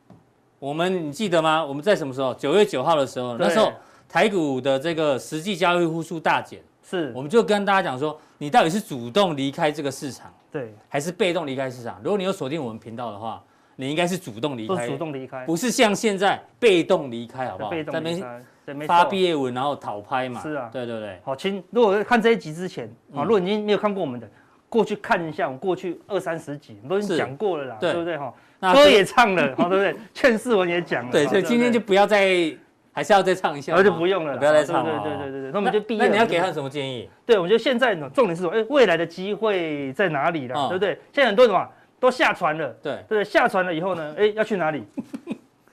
[0.59, 1.63] 我们你记得吗？
[1.63, 2.33] 我们在什么时候？
[2.33, 3.71] 九月九号的时候，那时候
[4.09, 12.01] 台股的这个实际交易户数大减，是，我们就跟大家讲说，你到底是主动离开这个市场，对，还是被动离开市场？
[12.03, 13.43] 如果你有锁定我们频道的话。
[13.81, 17.71] 你应该是主动离开，主动离开，不是像现在被动离开，好不好？
[17.71, 20.39] 被动离开，发毕业文然后讨拍嘛。
[20.43, 21.19] 是啊，对对对。
[21.25, 24.29] 好，亲，如果看这一集之前啊，如果你没有看过我们的，
[24.69, 28.33] 过去看一下，我们过去二三十集都已经讲过了啦，对不对哈？
[28.75, 29.97] 歌也唱了，好 对不对？
[30.13, 32.55] 劝世文也讲了，对，所以今天就不要再
[32.93, 33.73] 还是要再唱一下？
[33.75, 35.01] 那就不用了，不要再唱了。
[35.03, 36.05] 对对对对对，那我们就毕业。
[36.05, 37.09] 那你要给他什么建议？
[37.25, 40.69] 对，我觉得现在呢，重点是说，哎，未来的机会在哪里了？
[40.69, 40.91] 对不对？
[41.13, 41.67] 现在很多人嘛
[42.01, 44.85] 都下船了，对对，下船了以后呢， 哎，要去哪里？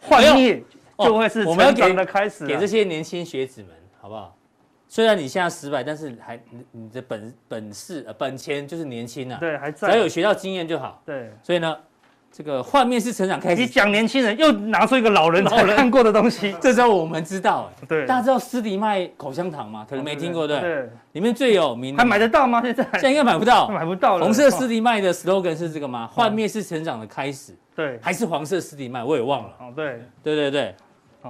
[0.02, 0.62] 换业
[1.00, 2.46] 就会是成长的开始。
[2.46, 4.38] 给这些年轻学子们，好不好？
[4.88, 11.02] 虽然你现在失败，但是还你你的本本事呃本钱就是年轻啊，对，还在，只要有学到经验就好。
[11.06, 11.78] 对，所以呢。
[12.38, 19.84] 这个画面式成长开始，你讲年轻人又拿出一个老人才看过的东西， 这时候我们知道，对，大家知道斯迪麦口香糖吗？
[19.90, 22.62] 可能没听过，对，对，里面最有名，还买得到吗？
[22.62, 22.84] 现在？
[22.94, 24.24] 现在应该买不到，买不到了。
[24.24, 26.08] 红色斯迪麦的 slogan 是这个吗？
[26.14, 29.04] 画面式成长的开始，对，还是黄色斯迪麦？
[29.04, 29.50] 我也忘了。
[29.60, 30.76] 哦，对，对对对，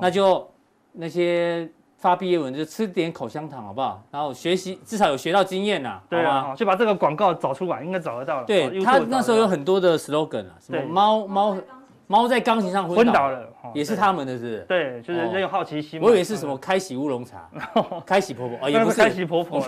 [0.01, 0.45] 那就
[0.91, 1.69] 那些。
[1.97, 4.01] 发毕业文就吃点口香糖好不好？
[4.12, 8.45] 然后学习至少有学到经验呐，对啊，就把这个广告找出来，应该找得到了。
[8.45, 11.57] 对，他那时候有很多的 slogan 啊，什么猫猫
[12.05, 14.63] 猫在钢琴上昏倒了，也是他们的，是？
[14.67, 15.99] 对，就是人有好奇心。
[15.99, 17.49] 我以为是什么开喜乌龙茶，
[18.05, 19.60] 开喜婆婆啊，也不是开喜婆婆。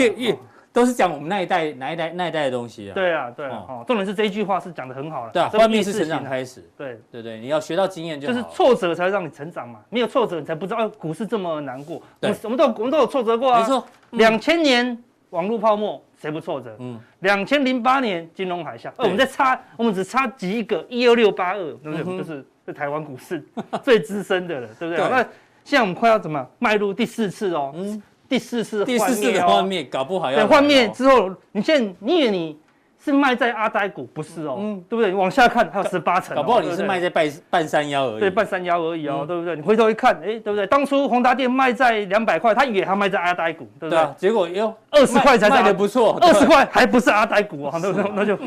[0.80, 2.94] 都是讲我们那一代、哪一代、那一代的东西啊。
[2.94, 5.32] 对啊，对啊，哦，重点是这一句话是讲的很好了。
[5.32, 6.64] 对啊，换面式成长开始。
[6.78, 8.34] 对对对，你要学到经验就好。
[8.34, 12.02] 就是挫折才会让你成长嘛，没有挫折你才不知道股市这么难过。
[12.22, 13.60] 对，我们都我们都有挫折过啊。
[13.60, 13.86] 没错。
[14.12, 14.98] 两千年
[15.32, 16.76] 网络泡沫，谁不挫折？
[16.80, 17.00] 嗯。
[17.20, 22.18] 两千零八年金融海啸，我们在差，我们只差几个一二六八二，对不对？
[22.18, 23.44] 就是是台湾股市
[23.84, 25.04] 最资深的了，对不对？
[25.10, 25.18] 那
[25.66, 27.72] 现在我们快要怎么迈入第四次哦？
[27.76, 28.02] 嗯。
[28.30, 32.58] 第四次第四次的换面，搞不好要对换面之后，你现在你以为你
[33.04, 35.14] 是卖在阿呆股，不是哦，嗯，对不对？
[35.14, 39.56] 往下看还有十八层，搞不好你是卖在半半山腰而已，对，半山腰而已哦，对不对？
[39.56, 40.68] 你回头一看，哎，对不对？
[40.68, 44.08] 当初宏达店卖在两百块，他以为他卖在阿呆股，对不对？
[44.16, 48.12] 结果哟，二十块才卖的不错，二十块还不是阿呆股啊，对不对？
[48.16, 48.38] 那就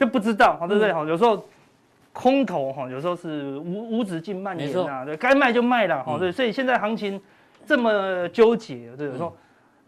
[0.00, 0.92] 就不知道，对不对？
[0.92, 1.40] 哈，有时候
[2.12, 7.20] 空头哈，有时候是无无止境蔓延啊，对，该卖就卖了，哈，对，所以现在行情。
[7.66, 9.34] 这么纠结，对，说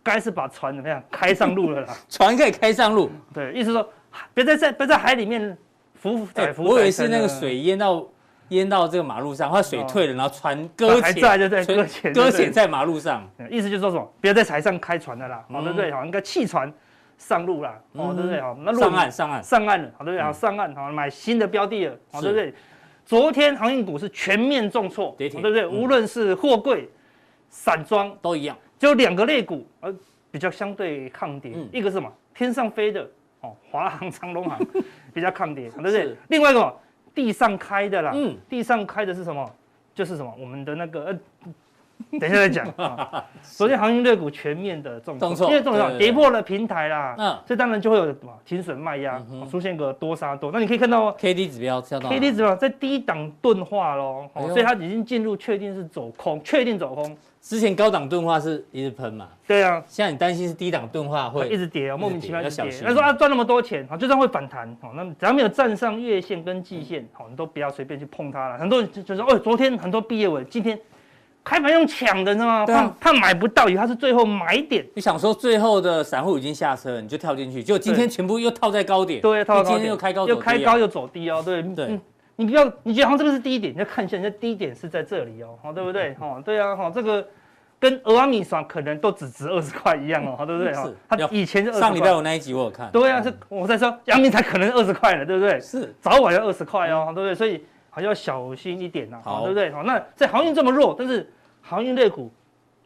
[0.02, 1.94] 该是把船怎么样开上路了啦？
[2.08, 3.88] 船可以开上路，对，意思说
[4.32, 5.56] 别在在别在海里面
[5.94, 6.64] 浮载浮。
[6.64, 8.06] 我以为是那个水淹到
[8.48, 13.26] 淹到这个马路上，或者水退了，然后船搁浅，还在就在搁浅，搁浅在马路上。
[13.50, 14.12] 意思就是说什么？
[14.20, 15.90] 别在海上开船的啦，好对不对？
[15.90, 16.70] 好，应该弃船
[17.16, 18.40] 上路啦，哦对不对？
[18.40, 20.22] 好，那上岸上岸上岸了，好对不对？
[20.22, 22.54] 好上岸好买新的标的了，好对不对？
[23.06, 25.66] 昨天航运股是全面重挫，对不对？
[25.66, 26.88] 无论是货柜。
[27.54, 29.94] 散装都一样，就两个类股，呃，
[30.32, 31.52] 比较相对抗跌。
[31.72, 32.12] 一个是什么？
[32.34, 33.08] 天上飞的
[33.40, 34.58] 哦，华航、长龙航
[35.14, 36.16] 比较抗跌，对不对？
[36.28, 36.76] 另外一个
[37.14, 39.48] 地上开的啦，嗯，地上开的是什么？
[39.94, 40.34] 就是什么？
[40.36, 41.16] 我们的那个，
[42.20, 42.66] 等一下再讲。
[43.42, 50.50] 昨天航运类股全面的重挫，因为重要跌破了平台啦，嗯，这当然就会有什么停损卖压，出现个多杀多。
[50.52, 57.16] 那你可以看到 K D 指标，K D 指标在低档钝化喽，所以它已经进入确定是走空，确定走空。
[57.40, 59.28] 之前高档钝化是一直喷嘛？
[59.46, 62.70] 对啊，现在你担心是低档钝化会一直跌啊，莫名其妙一直跌。
[62.80, 68.56] 他说啊，赚那么多钱，好，就算会反弹，好，那只要没有站上月线跟季线，好，你都不要随便去碰它了。
[68.56, 70.78] 很多人就就说，哦，昨天很多毕业文，今天
[71.44, 72.66] 开盘用抢的，你知道吗？
[72.66, 74.84] 怕怕买不到，以为它是最后买点。
[74.94, 82.00] 你想说最后的散户已经下车，你就跳进去，结果今天全部又套在高点，对，套在高点，又开高又开高又走低哦，对对。
[82.36, 86.16] 你不要，你觉得好像这个是低点，你要看一下，人家低点是在这里哦，好，对不对？
[86.18, 87.24] 哦，对啊，好，这个。
[87.80, 90.72] 跟俄阿米爽可能都只值二十块一样哦，对不对？
[90.72, 92.90] 是，他以前就上礼拜我那一集我有看。
[92.90, 95.60] 对啊，是我在说阳明才可能二十块了，对不对？
[95.60, 97.34] 是，早晚要二十块哦，对不对？
[97.34, 97.62] 所以
[97.94, 99.70] 还要小心一点呐，好，对不对？
[99.70, 101.30] 好，那在航运这么弱，但是
[101.62, 102.30] 航运类股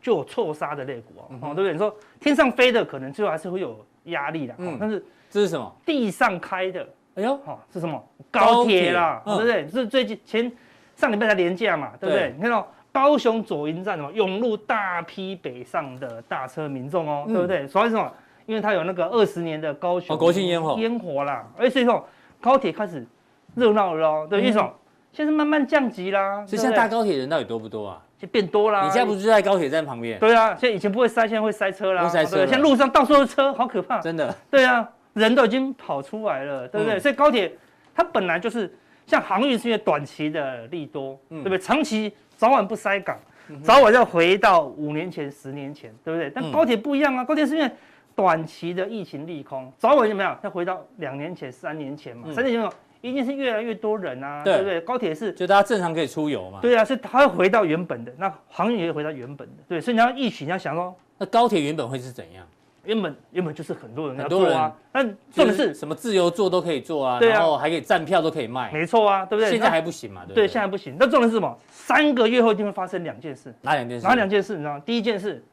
[0.03, 1.73] 就有错杀的类股哦，对不对？
[1.73, 5.75] 你说天上飞的可能最后还是会有压力的，嗯，但是这是什么？
[5.87, 8.03] 地上开的，哎呦，好，是什么？
[8.31, 9.67] 高铁啦，对不对？
[9.69, 10.53] 是最近前
[10.95, 12.33] 上礼拜才廉价嘛，对不对？
[12.37, 12.67] 你看到。
[12.91, 17.69] 高雄左营站什么涌入大批北上的大车民众哦，对不对？
[17.69, 18.13] 所以什么？
[18.47, 22.05] 因为它有那个二十年的高雄国庆烟火烟火啦，而且说
[22.41, 23.07] 高铁开始
[23.55, 24.73] 热闹了哦，对，因为什么？
[25.19, 26.47] 现在慢慢降级啦。
[26.47, 28.01] 所以现在搭高铁人到底多不多啊？
[28.17, 28.85] 就变多啦。
[28.85, 30.17] 你现在不是就在高铁站旁边？
[30.21, 32.09] 对啊，现在以前不会塞，现在会塞车啦。
[32.09, 32.47] 塞车。
[32.47, 33.99] 现在路上到处都是车，好可怕。
[33.99, 34.33] 真的。
[34.49, 37.01] 对啊，人都已经跑出来了，对不对？
[37.01, 37.53] 所以高铁
[37.93, 38.73] 它本来就是
[39.07, 41.59] 像航运是因为短期的利多，对不对？
[41.59, 43.19] 长期早晚不塞港。
[43.61, 46.31] 早晚要回到五年前、十年前，对不对？
[46.33, 47.69] 但高铁不一样啊，高铁是因为
[48.15, 50.39] 短期的疫情利空，早晚怎么样？
[50.45, 52.33] 要回到两年前、三年前嘛？
[52.33, 54.81] 三年前一定是越来越多人啊，对不对？
[54.81, 56.59] 高铁是就大家正常可以出游嘛？
[56.61, 59.81] 对啊，是它会回到原本的，那航运也会回到原本的，对。
[59.81, 62.47] 所以你要疫情，你要想说，那高铁原本会是怎样？
[62.85, 69.51] 原本原本就是很多人要很多人做啊，但重点是什么自由坐都可以坐啊，然后还可以站票都可以卖，没错啊，对不对？
[69.51, 70.49] 现在还不行嘛，对不对，对？
[70.49, 70.97] 现在不行。
[70.99, 71.59] 那重点是什么？
[71.69, 74.07] 三个月后一定会发生两件事，哪两件事？
[74.07, 74.55] 哪两件事？
[74.55, 74.83] 你知道吗？
[74.87, 75.45] 第一件事，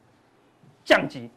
[0.82, 1.28] 降级。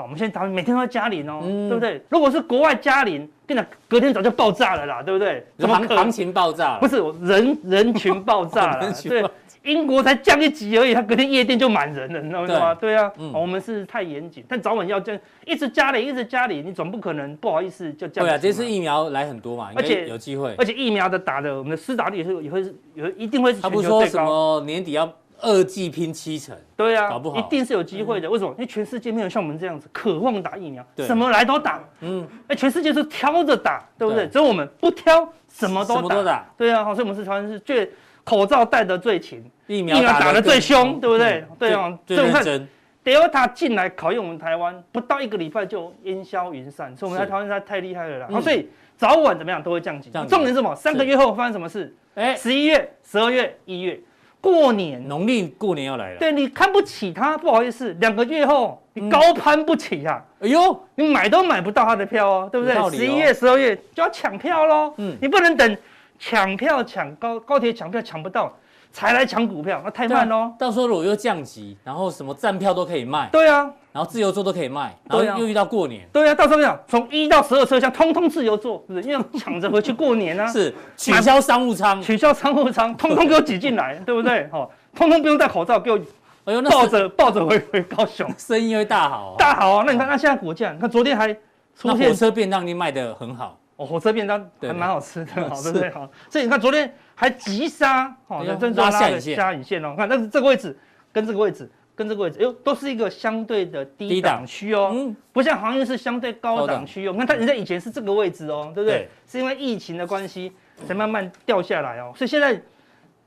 [0.00, 2.02] 好，我们现在台湾每天都在加零哦，嗯对不对？
[2.08, 5.44] 如果是国外加零，跟你讲，隔天早就爆炸了啦，对不对？
[5.58, 6.78] 怎么行行情爆炸？
[6.78, 9.22] 不是人人群爆炸了， 对。
[9.62, 12.74] 英国才降一级而已，他隔天夜店就满人了，你知道吗？
[12.74, 18.24] 对啊，嗯、我们是太严谨，但早晚要降，一直加零，一直加零，你总不可能不好意思就降。
[18.24, 23.98] 对啊，这次疫苗来很多嘛，而且有机会，而且疫苗的打的，我们的施打率也是也会是有一定会是全球最高。
[23.98, 26.56] 他不说什么年底要二季拼七成？
[26.76, 28.30] 对啊，搞不好一定是有机会的。
[28.30, 28.50] 为什么？
[28.52, 31.82] 因为全世界没有像我们这样子渴望打疫苗，什么来都打。
[32.00, 34.26] 嗯，哎，全世界是挑着打，对不对？
[34.28, 36.46] 只有我们不挑，什么都打。
[36.56, 37.90] 对啊，所以我们是台湾是最
[38.24, 39.44] 口罩戴得最勤。
[39.66, 41.44] 疫苗打得最凶，对不对？
[41.58, 42.68] 对啊，最认真。
[43.02, 48.28] Delta 进来考验我们台湾，不到一个礼拜就烟消云散，所以我们在台湾实在太厉害了啦。
[48.30, 50.10] 好，所以早晚怎么样都会降级。
[50.10, 50.74] 重点是什么？
[50.76, 51.94] 三个月后发生什么事？
[52.14, 53.98] 哎，十一月、十二月、一月，
[54.40, 56.18] 过年，农历过年要来了。
[56.18, 60.22] 对，你看不起他，不好意思，两个月后你高攀不起呀。
[60.40, 62.90] 哎呦，你买都买不到他的票哦，对不对？
[62.90, 64.94] 十一月、十二月就要抢票喽。
[64.96, 65.76] 嗯，你不能等
[66.18, 68.52] 抢票抢高高铁抢票抢不到。
[68.92, 70.52] 才来抢股票，那太慢喽。
[70.58, 73.28] 到时候如果又降级，然后什么站票都可以卖。
[73.30, 76.08] 对啊，然后自由座都可以卖，然后又遇到过年。
[76.12, 79.08] 对啊，到时候讲从一到十二车厢通通自由座，是不是？
[79.08, 80.46] 因为抢着回去过年啊。
[80.52, 84.48] 是取消商务舱，取消商务舱，通通给我挤进来，对不对？
[84.50, 85.98] 好， 通通不用戴口罩，给我，
[86.44, 89.36] 哎呦，抱着抱着回 回高雄，生意会大好。
[89.38, 89.84] 大好啊！
[89.86, 91.32] 那你看，那现在股价，你看昨天还
[91.76, 93.56] 出现火车便当，你卖的很好。
[93.76, 95.88] 哦，火车便当还蛮好吃的，好，对不对？
[95.90, 99.94] 好，所以你看昨天还急杀，好，真正拉下影线，下影线哦。
[99.94, 100.74] 看，但是这个位置
[101.12, 104.90] 跟这个位置跟这个位置，哎呦，都是一个相对的低档区哦。
[104.94, 107.12] 嗯，不像航运是相对高档区哦。
[107.12, 109.06] 你看它人家以前是这个位置哦，对不对？
[109.28, 110.50] 是因为疫情的关系
[110.86, 112.10] 才慢慢掉下来哦。
[112.16, 112.58] 所以现在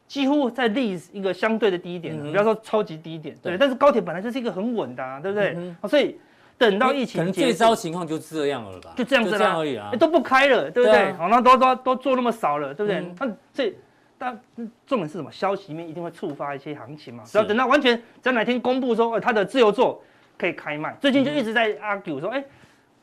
[0.08, 3.56] 几乎在历一个相对的低点，不要说超级低点，对。
[3.60, 5.56] 但是高铁本来就是一个很稳的，对不对？
[5.88, 6.18] 所以。
[6.58, 8.94] 等到疫情，可能最糟情况就这样了吧？
[8.96, 11.12] 就这样子这样而已啊，都不开了，对不对？
[11.14, 13.06] 好，那都都都做那么少了，对不对？
[13.20, 13.76] 那这
[14.18, 14.40] 但
[14.88, 15.30] 重点是什么？
[15.32, 17.24] 消息面一定会触发一些行情嘛。
[17.26, 20.02] 只要等到完全在哪天公布说，它的自由座
[20.38, 22.42] 可以开卖，最近就一直在 argue 说，哎，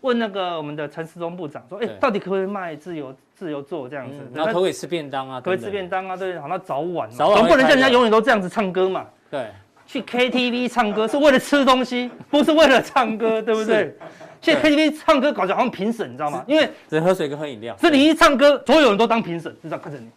[0.01, 4.19] 问那个我们的陈时中部长说，哎，到底可不可以卖自由自由座这样子？
[4.33, 5.41] 然后可不可以吃便当啊？
[5.41, 6.17] 可以吃便当啊？
[6.17, 9.05] 对，好，那早晚总不能叫人家永远都这样子唱歌嘛？
[9.31, 9.49] 对。
[9.91, 13.93] 去 KTV 唱歌是为了吃东西， 不是为了唱歌， 对不对？
[14.41, 16.45] 现在 KTV 唱歌搞得好像评审，你知道吗？
[16.47, 20.09] 因为只喝水跟喝饮料，所以你一唱歌，所有人都当评审，就这样看着你。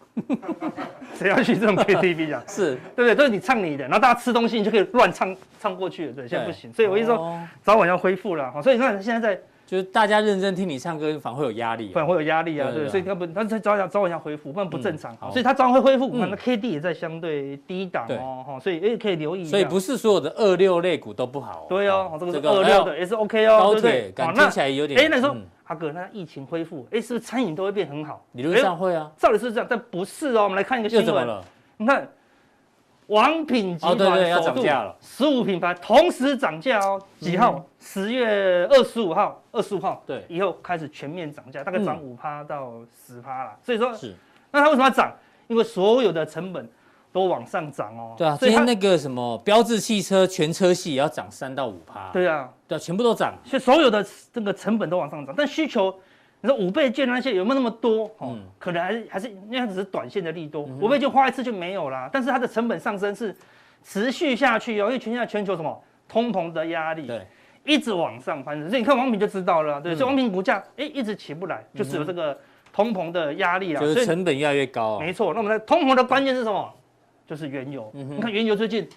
[1.18, 2.44] 谁要去这种 KTV 啊？
[2.48, 3.16] 是对不对？
[3.16, 6.14] 都是你唱你的，然后大家吃东西，你就可以乱唱唱过去了。
[6.14, 8.52] 对，现在不行，所以我一直说早晚要恢复了。
[8.52, 9.42] 好，所以你看现在在。
[9.66, 19.46] 就是大家认真听你唱歌，反而会有压力，反而会有压力啊，对，所以他不，他早晚早晚要恢复，不然不正常，所以他早晚会恢复，那 K D 也在相对低档哦，哈，所以哎可以留意。
[19.46, 28.24] 所以不是所有的二六类股都不好，对哦，这个是二六的也是 OK 哦，高铁感觉听起来有点，哎，那时候阿哥，那疫情恢复，哎，是不是餐饮都会变很好？
[28.34, 31.28] 理论上会啊，照理是这样，但不是哦，我们来看一个新闻，
[31.78, 32.08] 你看。
[33.08, 37.00] 王品集团要涨价了，十五品牌同时涨价哦。
[37.20, 37.64] 几号？
[37.84, 40.02] 十月二十五号，二十五号。
[40.08, 43.52] 对，以后开始全面涨价，大概涨五趴到十趴了。
[43.62, 44.16] 所以说，是。
[44.52, 45.12] 那它为什么要涨？
[45.48, 46.68] 因为所有的成本
[47.12, 48.16] 都往上涨哦。
[48.18, 52.10] 对啊，今天那个什么标致汽车全车系也要涨三到五趴。
[52.12, 53.36] 对啊，对，全部都涨。
[53.44, 55.94] 所以所有的这个成本都往上涨，但需求。
[56.46, 58.12] 你说五倍券那些有没有那么多？
[58.18, 62.10] 哦，可能还是还是那样只是短线的利多，五倍券花一次就没有啦。
[62.12, 63.34] 但是它的成本上升是
[63.82, 67.26] 持续下去哦，因为全现在全球什么通膨的压力，对，
[67.66, 68.70] 一直往上攀升。
[68.70, 72.38] 所以你看王平就知道了，对，所以王平股价哎一直起不来，就是有这个
[72.72, 75.00] 通膨的压力啊，就是成本越来越高。
[75.00, 76.74] 没错，那我们的通膨的关键是什么？
[77.28, 77.90] 就是原油。
[77.94, 78.88] 你看原油最近。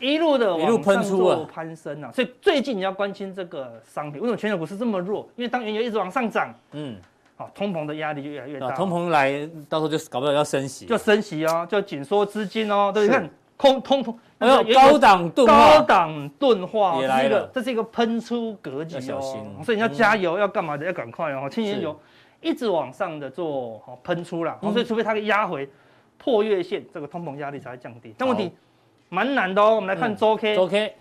[0.00, 5.28] 一路的往上做攀升啊，所以最近你要关心这个商品，为什么全球股市这么弱？
[5.36, 6.96] 因为当原油一直往上涨，嗯，
[7.36, 8.72] 好，通膨的压力就越来越大。
[8.72, 12.90] 通膨来，到时候就搞不好要升息，就升息哦，就紧缩资金哦。
[12.92, 13.30] 对，你看
[13.62, 19.20] 空通通没有高档高档钝化也来了，这是一个喷出格局哦。
[19.64, 20.84] 所以你要加油，要干嘛的？
[20.84, 21.96] 要赶快哦，轻原油
[22.40, 25.68] 一直往上的做好喷出了，所以除非它给压回
[26.18, 28.12] 破月线，这个通膨压力才会降低。
[28.18, 28.50] 但问题。
[29.14, 30.94] 蛮难的哦，我们来看周 K，周 K，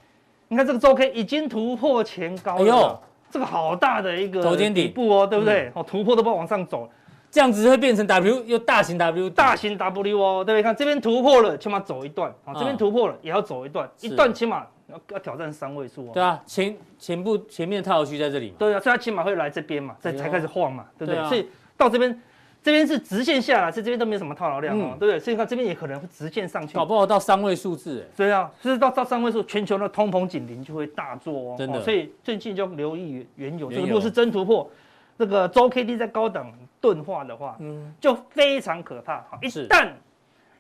[0.49, 5.71] 你看这个周 K 已经突破前高了，这个好大的一个头肩底部哦，对不对？
[5.73, 6.89] 哦，突破都不往上走，
[7.31, 10.61] 这样子会变成 W 又大型 W，大型 W 哦，对不对？
[10.61, 16.11] 看这边突破了，起码走一段啊，这边突破了也要走一段，一段起码要要挑战三位数哦。
[16.13, 18.55] 对啊，前前部前面的套牢区在这里嘛。
[18.59, 21.23] 对啊，所以它起码会来这边嘛，再才开始晃嘛，对不对？
[21.29, 22.21] 所以到这边。
[22.63, 25.19] 这边是直线下来，是这边都没有什么套牢量哦，嗯、对不对？
[25.19, 31.55] 所以看这边也可能会直线上去，搞不好到三位数字，对啊，所以到到三位数，全球的通膨紧邻就会大作哦。
[31.57, 34.69] 真的，哦、所以最近就留意原油，这个如果是真突破，
[35.17, 39.23] 这个周 K D 在高档钝化的话，嗯，就非常可怕。
[39.41, 39.87] 一旦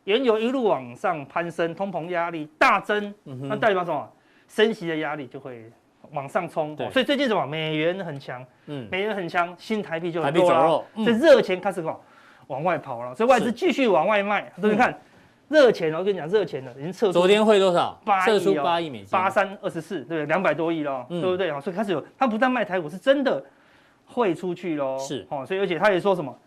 [0.05, 4.09] 原油一路往上攀升，通膨压力大增，嗯、那代表什么？
[4.47, 5.69] 升息的压力就会。
[6.13, 7.45] 往上冲，对所以最近什么？
[7.45, 11.97] 美元很强，嗯，美元很强，新台币就很弱了，嗯、所以热钱开始往
[12.47, 14.51] 往外跑了，所以外资继续往外卖。
[14.59, 14.93] 所以你看，
[15.47, 17.13] 热钱，我跟你讲，热钱的，已经撤出。
[17.13, 17.97] 昨天汇多少？
[18.03, 20.25] 八亿哦，八亿美金，八三二十四，对不对？
[20.25, 21.49] 两百多亿了，嗯、对不对？
[21.61, 23.41] 所以开始有，他不但卖台股，是真的
[24.11, 24.97] 汇出去喽。
[24.99, 26.37] 是，哦，所以而且他也说什么，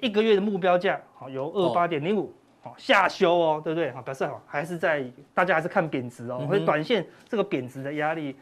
[0.00, 3.90] 一个月的目标价，好，由二八点零五，好，下修哦，对不对？
[3.92, 8.36] 好，表示好，还是在大家还是看贬值哦，所以短线这个贬值的压力。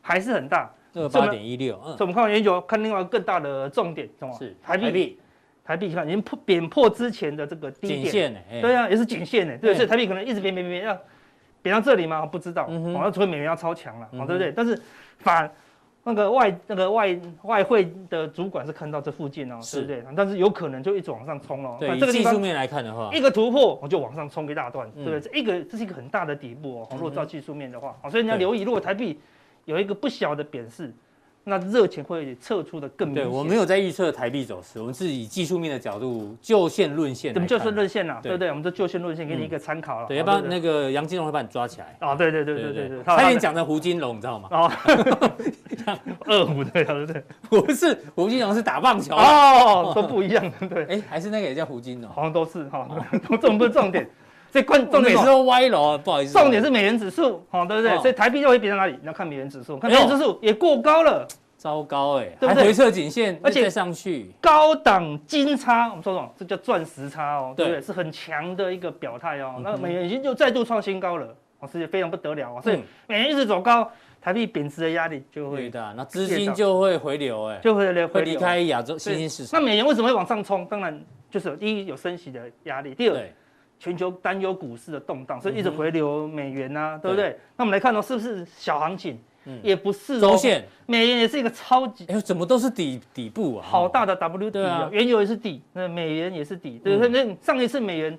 [0.00, 1.74] 还是很大，二八点一六。
[1.84, 4.32] 嗯，所以我们看完原油，看另外更大的重点，什么？
[4.38, 5.18] 是台币。
[5.64, 9.58] 台币看已经破贬破之前的这个低点，对啊，也是颈线呢。
[9.60, 10.98] 对，所以台币可能一直贬贬贬，要
[11.60, 12.24] 贬到这里吗？
[12.24, 12.64] 不知道。
[12.64, 14.50] 好像除非美元要超强了，对不对？
[14.50, 14.80] 但是
[15.18, 15.52] 反
[16.08, 20.02] 那个外那个外外汇的主管是看到这附近哦，对不对？
[20.16, 21.76] 但是有可能就一直往上冲哦。
[21.78, 25.20] 对，这个技术面来看的话，一个突破我就往上冲一大段，对不对？
[25.20, 26.88] 这一个这是一个很大的底部哦。
[26.92, 29.18] 如果照技术面的话，所以你要留意，如果台币。
[29.64, 30.90] 有一个不小的贬势，
[31.44, 33.24] 那热钱会撤出的更明显。
[33.24, 37.32] 对，我没有在预测台币走势，我们是以技术面的角度就线论线。
[37.32, 38.20] 怎么就线论线啊？
[38.22, 38.48] 对不对？
[38.50, 40.06] 我们就就线论线，给你一个参考了。
[40.06, 41.96] 对，要不然那个杨金龙会把你抓起来。
[42.00, 44.48] 哦，对对对对对对，他连讲的胡金龙，你知道吗？
[44.50, 44.70] 哦，
[46.26, 50.84] 二胡对对对，不是胡金龙是打棒球哦，都不一样的对。
[50.84, 52.86] 哎，还是那个也叫胡金龙，好像都是哈，
[53.40, 54.08] 这不是重点。
[54.50, 56.32] 所以关重点是说歪楼，不好意思。
[56.32, 57.98] 重点是美元指数，好，对不对？
[57.98, 58.96] 所以台币就会贬到哪里？
[59.00, 61.28] 你要看美元指数，看美元指数也过高了，
[61.58, 66.30] 糟糕哎，还回撤颈线，而且上去高档金叉，我们说什么？
[66.38, 67.82] 这叫钻石叉哦，对不对？
[67.82, 69.60] 是很强的一个表态哦。
[69.62, 72.62] 那美元已经就再度创新高了，哦，是非常不得了啊。
[72.62, 73.90] 所以美元一直走高，
[74.20, 79.60] 台币贬值的压力就会大，那资金就会回流，哎，就会流，会离开亚洲新兴市场。
[79.60, 80.64] 那美元为什么会往上冲？
[80.66, 80.98] 当然
[81.30, 83.28] 就是第一有升息的压力，第二。
[83.78, 87.30] 全球担忧股市的动荡，所以一直回流美元呐、啊，嗯、对不对？
[87.30, 89.18] 对，那我们来看哦，是不是小行情？
[89.44, 90.20] 嗯，也不是哦。
[90.20, 93.66] 周线，美元也是一个超级，哎呦，怎么都是底底部啊？
[93.66, 94.88] 好大的 W 底啊！
[94.92, 97.24] 原油也是底，那美元也是底，对不对？
[97.24, 98.18] 那上一次美元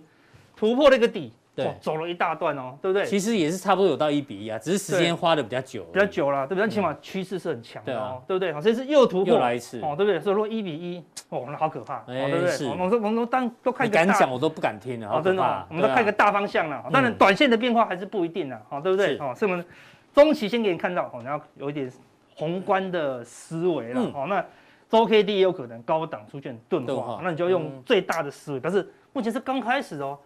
[0.55, 1.31] 突破了一个底。
[1.63, 3.05] 对，走了一大段哦，对不对？
[3.05, 6.61] 其实也是差不多有到一比一啊，只是时间花的比较久，比较久了，对不对？
[6.61, 8.53] 但起码趋势是很强的哦，对不对？
[8.53, 10.19] 好，这是又突破，又来一次哦，对不对？
[10.19, 12.67] 所以说一比一，哦，那好可怕，对不对？
[12.69, 19.17] 我们说，我们都当都看敢讲我都不敢听了，哦，真的，我们都看一个大方向了，当然短线的变化还是不一定的，哦，对不对？
[19.17, 19.65] 哦，所以我们
[20.13, 21.91] 中期先给你看到，哦，你要有一点
[22.35, 24.43] 宏观的思维了，哦，那
[24.89, 30.17] 周 K D 也有可能高档出现钝化，那你就用最大的思维，但是目前是刚开始哦。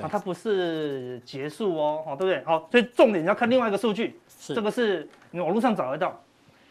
[0.00, 2.44] 啊，它不是结束哦，哦，对不对？
[2.44, 6.20] 好，所以重点你要看另外一个数据，是这个是你网络上找得到，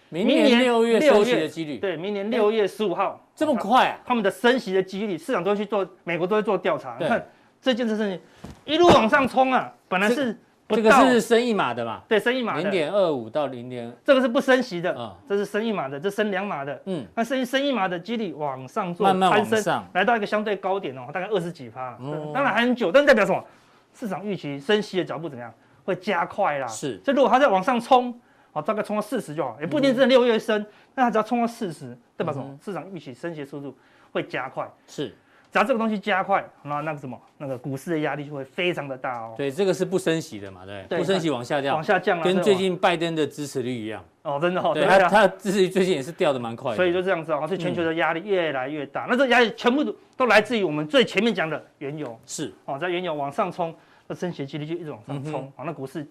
[0.09, 3.99] 明年六月升息的几率，对，明年六月十五号这么快啊？
[4.05, 7.25] 他们的升息的几率，市场都会去做，美国都会做调查，你看
[7.61, 8.19] 这件事情
[8.65, 10.37] 一路往上冲啊，本来是。
[10.75, 12.01] 这个是升一码的嘛？
[12.07, 12.61] 对，升一码的。
[12.61, 21.97] 零点二五到零点，这个是不升息的啊，这是升一码的，这升两码的，嗯，那升升一码的几率往上做，慢慢往上，来到一个相对高点哦，大概二十几趴，
[22.33, 23.43] 当然还很久，但是代表什么？
[23.93, 25.53] 市场预期升息的脚步怎么样？
[25.85, 28.17] 会加快啦，是，所以如果它再往上冲，
[28.51, 30.65] 好，大概冲到四十就好，也不一定真的六月升，
[30.95, 32.57] 那它只要冲到四十，代表什么？
[32.63, 33.77] 市场预期升息的速度
[34.11, 35.13] 会加快，是。
[35.53, 39.35] 只要这个东西加快，那那个什么，那个股市的压力就会非常的大哦。
[39.37, 44.03] 对，这个是不升息的嘛，对，对不升息往下降，往下降，啊跟最近拜登的支持率一样。
[44.23, 46.75] 哦，真的哦，对，他他支持率最近也是掉的蛮快的。
[46.75, 49.05] 所以就这样子哦，所以全球的压力越来越大。
[49.05, 49.83] 嗯、那这压力全部
[50.17, 52.19] 都来自于我们最前面讲的原油。
[52.25, 53.71] 是哦，在原油往上冲，
[54.07, 56.03] 那升息几率就一直往上冲，好、嗯哼，那股市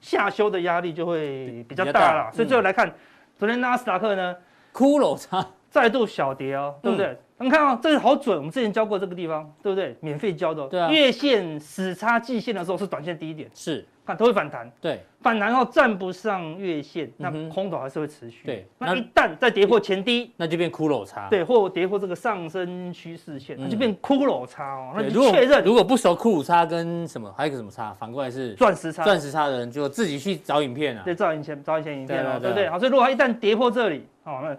[0.00, 2.24] 下修的压力就会比较大了。
[2.24, 2.94] 大所以最后来看，嗯、
[3.36, 4.34] 昨天纳斯达克呢，
[4.72, 7.06] 骷髅差再度小跌哦，对不对？
[7.06, 9.94] 嗯你看啊，这个好准，我们之前教过这个地方，对不对？
[10.00, 10.66] 免费教的。
[10.68, 10.90] 对啊。
[10.90, 14.72] 月线死叉季线的时候是短线低点，是，看都会反弹。
[14.80, 15.02] 对。
[15.20, 18.46] 反弹后站不上月线，那空头还是会持续。
[18.46, 18.66] 对。
[18.78, 21.28] 那一旦再跌破前低，那就变骷髅叉。
[21.28, 24.92] 对，或跌破这个上升趋势线，那就变骷髅叉哦。
[24.96, 25.62] 那就确认。
[25.62, 29.04] 如果不熟骷髅叉跟什么，还有个什么叉，反过来是钻石叉。
[29.04, 31.02] 钻石叉的人就自己去找影片啊。
[31.04, 32.66] 对，找影片找以前影片哦，对不对？
[32.70, 34.56] 好，所以如果它一旦跌破这里，哦，那。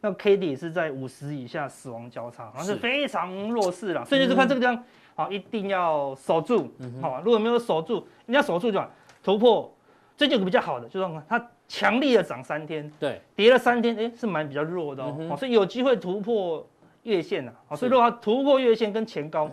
[0.00, 4.04] 那 K D 也是在五十以下死亡交叉，然后是非常弱势了。
[4.04, 4.84] 所以就是看这个地方，
[5.14, 6.72] 好，一定要守住，
[7.02, 8.82] 好，如果没有守住，你要守住就
[9.22, 9.72] 突破。
[10.16, 16.66] 最近有个比较好的，就是它强力的涨三天，对，跌了三天，哎，是蛮比较弱的哦，所以有机会突破
[17.04, 19.50] 月线了，好，所以如果它突破月线跟前高，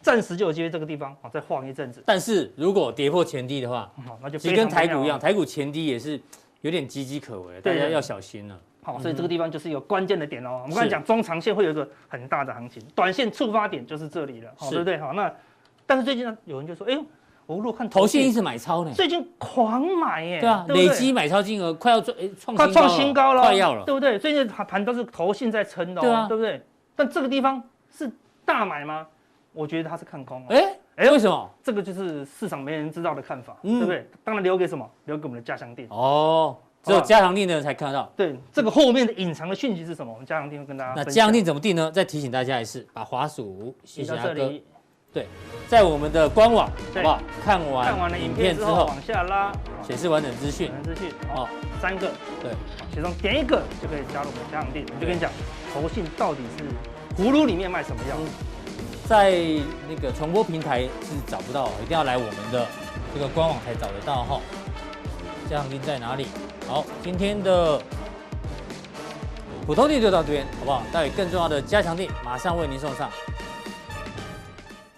[0.00, 2.02] 暂时就有机会这个地方好再晃一阵子。
[2.04, 6.20] 但是如果跌破前低的话，好，那就其实跟台股一样，台股前低也是
[6.62, 8.60] 有点岌岌可危，大家要小心了。
[8.82, 10.60] 好，所以这个地方就是一个关键的点哦。
[10.62, 14.98] 我们刚才讲中长线会有一个很大的行情，短线触发点就是这里了，好，对不对？
[14.98, 15.32] 好，那
[15.86, 17.04] 但是最近呢，有人就说，哎呦。
[17.46, 24.18] 我如果看投信一直买超呢，最近狂买耶，对啊，累积买超金额快要创快创新高了，快要了，对不对？
[24.18, 26.62] 最近盘盘都是投信在撑的，对啊，对不对？
[26.94, 28.12] 但这个地方是
[28.44, 29.06] 大买吗？
[29.54, 30.46] 我觉得它是看空。
[30.48, 31.50] 哎哎，为什么？
[31.62, 34.06] 这个就是市场没人知道的看法，对不对？
[34.22, 34.86] 当然留给什么？
[35.06, 36.54] 留给我们的家乡店哦，
[36.84, 38.10] 只有加强定的人才看得到。
[38.16, 40.12] 对，这个后面的隐藏的讯息是什么？
[40.12, 40.94] 我们加强定会跟大家。
[40.96, 41.90] 那加强定怎么定呢？
[41.90, 44.64] 再提醒大家一次，把滑鼠写到这里。
[45.10, 45.26] 对，
[45.66, 47.20] 在我们的官网，好不好？
[47.42, 49.50] 看完看完了影片之后，往下拉，
[49.82, 50.70] 显示完整资讯。
[50.70, 51.48] 完整资讯，好，
[51.80, 52.10] 三个，
[52.42, 52.52] 对，
[52.94, 54.84] 其中点一个就可以加入我们加强定。
[54.94, 55.30] 我就跟你讲，
[55.72, 58.16] 投信到底是葫芦里面卖什么药？
[59.06, 59.32] 在
[59.88, 62.66] 那个传播平台是找不到，一定要来我们的
[63.14, 64.40] 这个官网才找得到哈。
[65.48, 66.26] 加强定在哪里？
[66.68, 67.80] 好，今天的
[69.66, 70.82] 普通地就到这边，好不好？
[70.92, 73.10] 待会更重要的加强地马上为您送上。